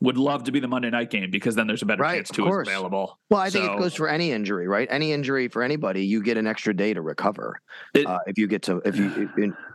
would 0.00 0.16
love 0.16 0.44
to 0.44 0.52
be 0.52 0.58
the 0.58 0.66
Monday 0.66 0.90
night 0.90 1.10
game 1.10 1.30
because 1.30 1.54
then 1.54 1.66
there's 1.66 1.82
a 1.82 1.86
better 1.86 2.02
Right, 2.02 2.16
chance 2.16 2.30
to 2.30 2.48
is 2.48 2.56
available. 2.68 3.18
well, 3.30 3.40
I 3.40 3.50
think 3.50 3.66
it 3.66 3.78
goes 3.78 3.94
for 3.94 4.08
any 4.08 4.32
injury, 4.32 4.66
right? 4.66 4.88
Any 4.90 5.12
injury 5.12 5.48
for 5.48 5.62
anybody, 5.62 6.04
you 6.06 6.22
get 6.22 6.38
an 6.38 6.46
extra 6.46 6.74
day 6.74 6.94
to 6.94 7.02
recover. 7.02 7.60
It- 7.94 8.06
uh, 8.06 8.18
if 8.26 8.38
you 8.38 8.46
get 8.48 8.62
to 8.62 8.80
if 8.84 8.96
you 8.96 9.28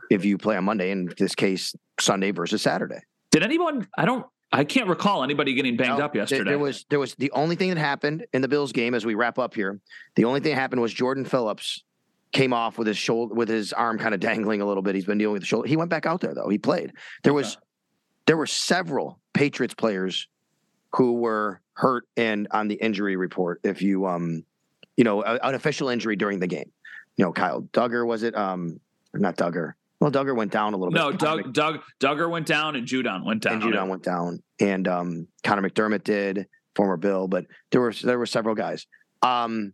if 0.09 0.25
you 0.25 0.37
play 0.37 0.57
on 0.57 0.63
Monday, 0.65 0.91
in 0.91 1.09
this 1.17 1.35
case, 1.35 1.75
Sunday 1.99 2.31
versus 2.31 2.61
Saturday. 2.61 2.99
Did 3.37 3.43
anyone? 3.43 3.87
I 3.95 4.05
don't. 4.05 4.25
I 4.51 4.63
can't 4.63 4.87
recall 4.87 5.23
anybody 5.23 5.53
getting 5.53 5.77
banged 5.77 5.99
No, 5.99 6.05
up 6.05 6.15
yesterday. 6.15 6.49
There 6.49 6.57
was 6.57 6.85
there 6.89 6.97
was 6.97 7.13
the 7.15 7.29
only 7.33 7.55
thing 7.55 7.69
that 7.69 7.77
happened 7.77 8.25
in 8.33 8.41
the 8.41 8.47
Bills 8.47 8.71
game 8.71 8.95
as 8.95 9.05
we 9.05 9.13
wrap 9.13 9.37
up 9.37 9.53
here. 9.53 9.79
The 10.15 10.23
only 10.25 10.39
thing 10.39 10.55
that 10.55 10.59
happened 10.59 10.81
was 10.81 10.91
Jordan 10.91 11.23
Phillips 11.23 11.83
came 12.31 12.51
off 12.51 12.79
with 12.79 12.87
his 12.87 12.97
shoulder 12.97 13.35
with 13.35 13.47
his 13.47 13.73
arm 13.73 13.99
kind 13.99 14.15
of 14.15 14.19
dangling 14.21 14.61
a 14.61 14.65
little 14.65 14.81
bit. 14.81 14.95
He's 14.95 15.05
been 15.05 15.19
dealing 15.19 15.33
with 15.33 15.43
the 15.43 15.47
shoulder. 15.47 15.67
He 15.67 15.77
went 15.77 15.91
back 15.91 16.07
out 16.07 16.19
there 16.21 16.33
though. 16.33 16.49
He 16.49 16.57
played. 16.57 16.93
There 17.23 17.33
was 17.33 17.59
there 18.25 18.37
were 18.37 18.47
several 18.47 19.19
Patriots 19.33 19.75
players 19.75 20.27
who 20.93 21.13
were 21.13 21.61
hurt 21.73 22.07
and 22.17 22.47
on 22.49 22.69
the 22.69 22.75
injury 22.75 23.17
report. 23.17 23.59
If 23.63 23.83
you 23.83 24.07
um 24.07 24.45
you 24.95 25.03
know 25.03 25.21
an 25.21 25.53
official 25.53 25.89
injury 25.89 26.15
during 26.15 26.39
the 26.39 26.47
game. 26.47 26.71
you 27.17 27.25
know, 27.25 27.31
Kyle 27.33 27.61
Dugger 27.61 28.07
was 28.07 28.23
it? 28.23 28.35
Um, 28.35 28.79
not 29.13 29.37
Dugger. 29.37 29.73
Well, 29.99 30.11
Dugger 30.11 30.35
went 30.35 30.51
down 30.51 30.73
a 30.73 30.77
little 30.77 30.91
No, 30.91 31.11
bit. 31.11 31.21
No, 31.21 31.41
Doug, 31.41 31.53
Doug, 31.53 31.79
Dugger 31.99 32.29
went 32.29 32.45
down 32.45 32.75
and 32.75 32.87
Judon 32.87 33.25
went 33.25 33.41
down. 33.41 33.53
and 33.53 33.63
Judon 33.63 33.87
went 33.89 34.03
down, 34.03 34.43
and 34.59 34.87
um, 34.87 35.27
Conor 35.43 35.67
McDermott 35.67 36.03
did, 36.03 36.45
former 36.75 36.97
Bill, 36.97 37.27
but 37.27 37.45
there 37.71 37.81
were 37.81 37.93
there 38.03 38.19
were 38.19 38.27
several 38.27 38.53
guys. 38.53 38.85
Um, 39.23 39.73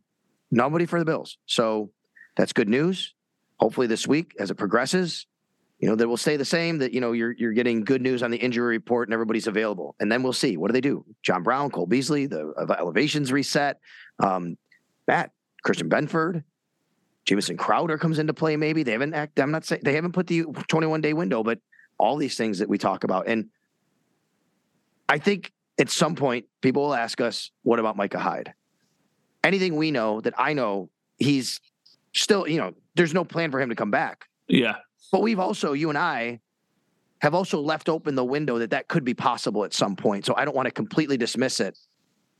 nobody 0.49 0.86
for 0.86 0.97
the 0.99 1.05
Bills, 1.05 1.38
so 1.45 1.91
that's 2.38 2.53
good 2.53 2.69
news. 2.69 3.13
Hopefully, 3.59 3.88
this 3.88 4.07
week 4.07 4.33
as 4.39 4.49
it 4.49 4.55
progresses, 4.55 5.27
you 5.79 5.89
know 5.89 5.95
that 5.95 6.07
will 6.07 6.15
stay 6.15 6.38
the 6.38 6.45
same. 6.45 6.77
That 6.77 6.93
you 6.93 7.01
know 7.01 7.12
you're 7.12 7.33
you're 7.38 7.51
getting 7.51 7.83
good 7.83 8.01
news 8.01 8.23
on 8.23 8.31
the 8.31 8.38
injury 8.38 8.77
report 8.77 9.09
and 9.09 9.13
everybody's 9.13 9.47
available, 9.47 9.93
and 9.99 10.09
then 10.09 10.23
we'll 10.23 10.31
see 10.31 10.55
what 10.55 10.69
do 10.69 10.73
they 10.73 10.81
do. 10.81 11.05
John 11.23 11.43
Brown, 11.43 11.69
Cole 11.69 11.86
Beasley, 11.86 12.27
the 12.27 12.53
uh, 12.57 12.73
elevations 12.79 13.31
reset. 13.33 13.79
Um, 14.19 14.57
Matt 15.05 15.31
Christian 15.63 15.89
Benford. 15.89 16.43
Jamison 17.25 17.57
Crowder 17.57 17.97
comes 17.97 18.19
into 18.19 18.33
play. 18.33 18.55
Maybe 18.55 18.83
they 18.83 18.91
haven't. 18.91 19.13
Act, 19.13 19.39
I'm 19.39 19.51
not 19.51 19.65
saying 19.65 19.81
they 19.83 19.93
haven't 19.93 20.12
put 20.12 20.27
the 20.27 20.43
21 20.67 21.01
day 21.01 21.13
window, 21.13 21.43
but 21.43 21.59
all 21.97 22.17
these 22.17 22.36
things 22.36 22.59
that 22.59 22.67
we 22.67 22.77
talk 22.77 23.03
about, 23.03 23.27
and 23.27 23.49
I 25.07 25.19
think 25.19 25.51
at 25.79 25.89
some 25.89 26.15
point 26.15 26.45
people 26.62 26.83
will 26.83 26.95
ask 26.95 27.21
us, 27.21 27.51
"What 27.63 27.79
about 27.79 27.95
Micah 27.95 28.19
Hyde?" 28.19 28.53
Anything 29.43 29.75
we 29.75 29.91
know 29.91 30.21
that 30.21 30.33
I 30.38 30.53
know, 30.53 30.89
he's 31.17 31.59
still. 32.13 32.47
You 32.47 32.57
know, 32.57 32.73
there's 32.95 33.13
no 33.13 33.23
plan 33.23 33.51
for 33.51 33.62
him 33.62 33.69
to 33.69 33.75
come 33.75 33.91
back. 33.91 34.27
Yeah. 34.47 34.75
But 35.12 35.21
we've 35.21 35.39
also, 35.39 35.73
you 35.73 35.89
and 35.89 35.97
I, 35.97 36.39
have 37.21 37.33
also 37.33 37.62
left 37.62 37.88
open 37.88 38.15
the 38.15 38.25
window 38.25 38.57
that 38.59 38.71
that 38.71 38.88
could 38.88 39.05
be 39.05 39.13
possible 39.13 39.63
at 39.63 39.73
some 39.73 39.95
point. 39.95 40.25
So 40.25 40.33
I 40.36 40.43
don't 40.43 40.55
want 40.55 40.65
to 40.65 40.71
completely 40.71 41.17
dismiss 41.17 41.59
it 41.59 41.77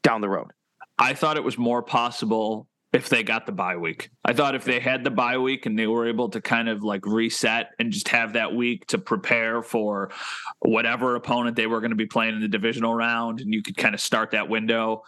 down 0.02 0.22
the 0.22 0.28
road. 0.28 0.52
I 1.00 1.14
thought 1.14 1.38
it 1.38 1.44
was 1.44 1.58
more 1.58 1.82
possible 1.82 2.68
if 2.94 3.10
they 3.10 3.24
got 3.24 3.46
the 3.48 3.52
bye 3.52 3.76
week. 3.76 4.10
I 4.24 4.34
thought 4.34 4.54
if 4.54 4.64
they 4.64 4.80
had 4.80 5.04
the 5.04 5.10
bye 5.10 5.40
week 5.40 5.66
and 5.66 5.78
they 5.78 5.88
were 5.88 6.08
able 6.08 6.30
to 6.30 6.40
kind 6.40 6.70
of 6.70 6.84
like 6.84 7.06
reset 7.06 7.72
and 7.80 7.92
just 7.92 8.08
have 8.10 8.34
that 8.34 8.54
week 8.54 8.86
to 8.88 9.00
prepare 9.00 9.64
for 9.64 10.12
whatever 10.60 11.16
opponent 11.16 11.56
they 11.56 11.66
were 11.66 11.80
going 11.80 11.90
to 11.90 11.98
be 11.98 12.06
playing 12.06 12.36
in 12.36 12.42
the 12.42 12.48
divisional 12.48 12.94
round 12.94 13.42
and 13.42 13.52
you 13.54 13.64
could 13.64 13.76
kind 13.76 13.96
of 13.96 14.00
start 14.00 14.32
that 14.32 14.48
window. 14.48 15.02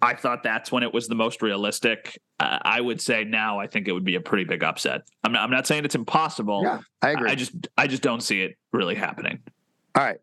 I 0.00 0.14
thought 0.14 0.42
that's 0.44 0.72
when 0.72 0.82
it 0.82 0.94
was 0.94 1.08
the 1.08 1.14
most 1.14 1.42
realistic. 1.42 2.18
Uh, 2.40 2.58
I 2.62 2.80
would 2.80 3.00
say 3.00 3.24
now 3.24 3.58
I 3.58 3.66
think 3.66 3.88
it 3.88 3.92
would 3.92 4.04
be 4.04 4.14
a 4.14 4.20
pretty 4.20 4.44
big 4.44 4.62
upset. 4.62 5.02
I'm 5.24 5.32
not, 5.32 5.42
I'm 5.42 5.50
not 5.50 5.66
saying 5.66 5.84
it's 5.84 5.94
impossible. 5.96 6.62
Yeah, 6.62 6.80
I 7.02 7.10
agree. 7.10 7.30
I 7.30 7.34
just 7.34 7.52
I 7.76 7.86
just 7.86 8.02
don't 8.02 8.22
see 8.22 8.42
it 8.42 8.56
really 8.72 8.94
happening. 8.94 9.40
All 9.94 10.04
right. 10.04 10.20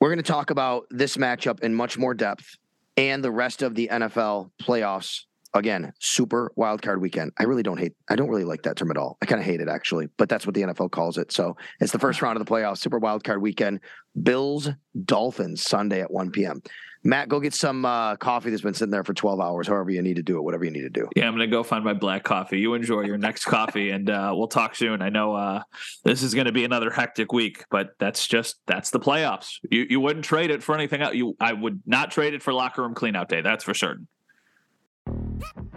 We're 0.00 0.08
going 0.08 0.18
to 0.18 0.24
talk 0.24 0.50
about 0.50 0.86
this 0.90 1.16
matchup 1.16 1.60
in 1.60 1.74
much 1.74 1.96
more 1.96 2.12
depth 2.12 2.58
and 2.96 3.24
the 3.24 3.30
rest 3.30 3.62
of 3.62 3.74
the 3.74 3.88
NFL 3.90 4.50
playoffs. 4.60 5.22
Again, 5.56 5.92
super 6.00 6.52
wild 6.54 6.82
card 6.82 7.00
weekend. 7.00 7.32
I 7.38 7.44
really 7.44 7.62
don't 7.62 7.78
hate, 7.78 7.94
I 8.10 8.14
don't 8.16 8.28
really 8.28 8.44
like 8.44 8.62
that 8.64 8.76
term 8.76 8.90
at 8.90 8.98
all. 8.98 9.16
I 9.22 9.26
kind 9.26 9.40
of 9.40 9.46
hate 9.46 9.60
it 9.60 9.68
actually, 9.68 10.08
but 10.18 10.28
that's 10.28 10.46
what 10.46 10.54
the 10.54 10.62
NFL 10.62 10.90
calls 10.90 11.16
it. 11.16 11.32
So 11.32 11.56
it's 11.80 11.92
the 11.92 11.98
first 11.98 12.20
round 12.20 12.38
of 12.38 12.44
the 12.44 12.50
playoffs, 12.50 12.78
super 12.78 12.98
wild 12.98 13.24
card 13.24 13.40
weekend. 13.40 13.80
Bills, 14.22 14.68
Dolphins, 15.04 15.62
Sunday 15.62 16.02
at 16.02 16.10
1 16.10 16.30
p.m. 16.30 16.62
Matt, 17.04 17.28
go 17.28 17.40
get 17.40 17.54
some 17.54 17.84
uh, 17.84 18.16
coffee 18.16 18.50
that's 18.50 18.62
been 18.62 18.74
sitting 18.74 18.90
there 18.90 19.04
for 19.04 19.14
12 19.14 19.40
hours, 19.40 19.68
however 19.68 19.90
you 19.90 20.02
need 20.02 20.16
to 20.16 20.22
do 20.22 20.36
it, 20.38 20.42
whatever 20.42 20.64
you 20.64 20.70
need 20.70 20.82
to 20.82 20.90
do. 20.90 21.08
Yeah, 21.14 21.26
I'm 21.26 21.32
gonna 21.32 21.46
go 21.46 21.62
find 21.62 21.84
my 21.84 21.94
black 21.94 22.24
coffee. 22.24 22.58
You 22.58 22.74
enjoy 22.74 23.02
your 23.02 23.16
next 23.16 23.44
coffee, 23.46 23.90
and 23.90 24.10
uh, 24.10 24.32
we'll 24.34 24.48
talk 24.48 24.74
soon. 24.74 25.00
I 25.00 25.08
know 25.08 25.34
uh, 25.34 25.62
this 26.04 26.22
is 26.22 26.34
going 26.34 26.46
to 26.46 26.52
be 26.52 26.64
another 26.64 26.90
hectic 26.90 27.32
week, 27.32 27.64
but 27.70 27.90
that's 27.98 28.26
just 28.26 28.56
that's 28.66 28.90
the 28.90 29.00
playoffs. 29.00 29.58
You 29.70 29.86
you 29.88 30.00
wouldn't 30.00 30.24
trade 30.24 30.50
it 30.50 30.62
for 30.62 30.74
anything 30.74 31.00
else. 31.00 31.14
You 31.14 31.36
I 31.40 31.52
would 31.52 31.80
not 31.86 32.10
trade 32.10 32.34
it 32.34 32.42
for 32.42 32.52
locker 32.52 32.82
room 32.82 32.94
cleanout 32.94 33.28
day. 33.28 33.40
That's 33.40 33.64
for 33.64 33.74
certain. 33.74 34.08
Ha! 35.06 35.75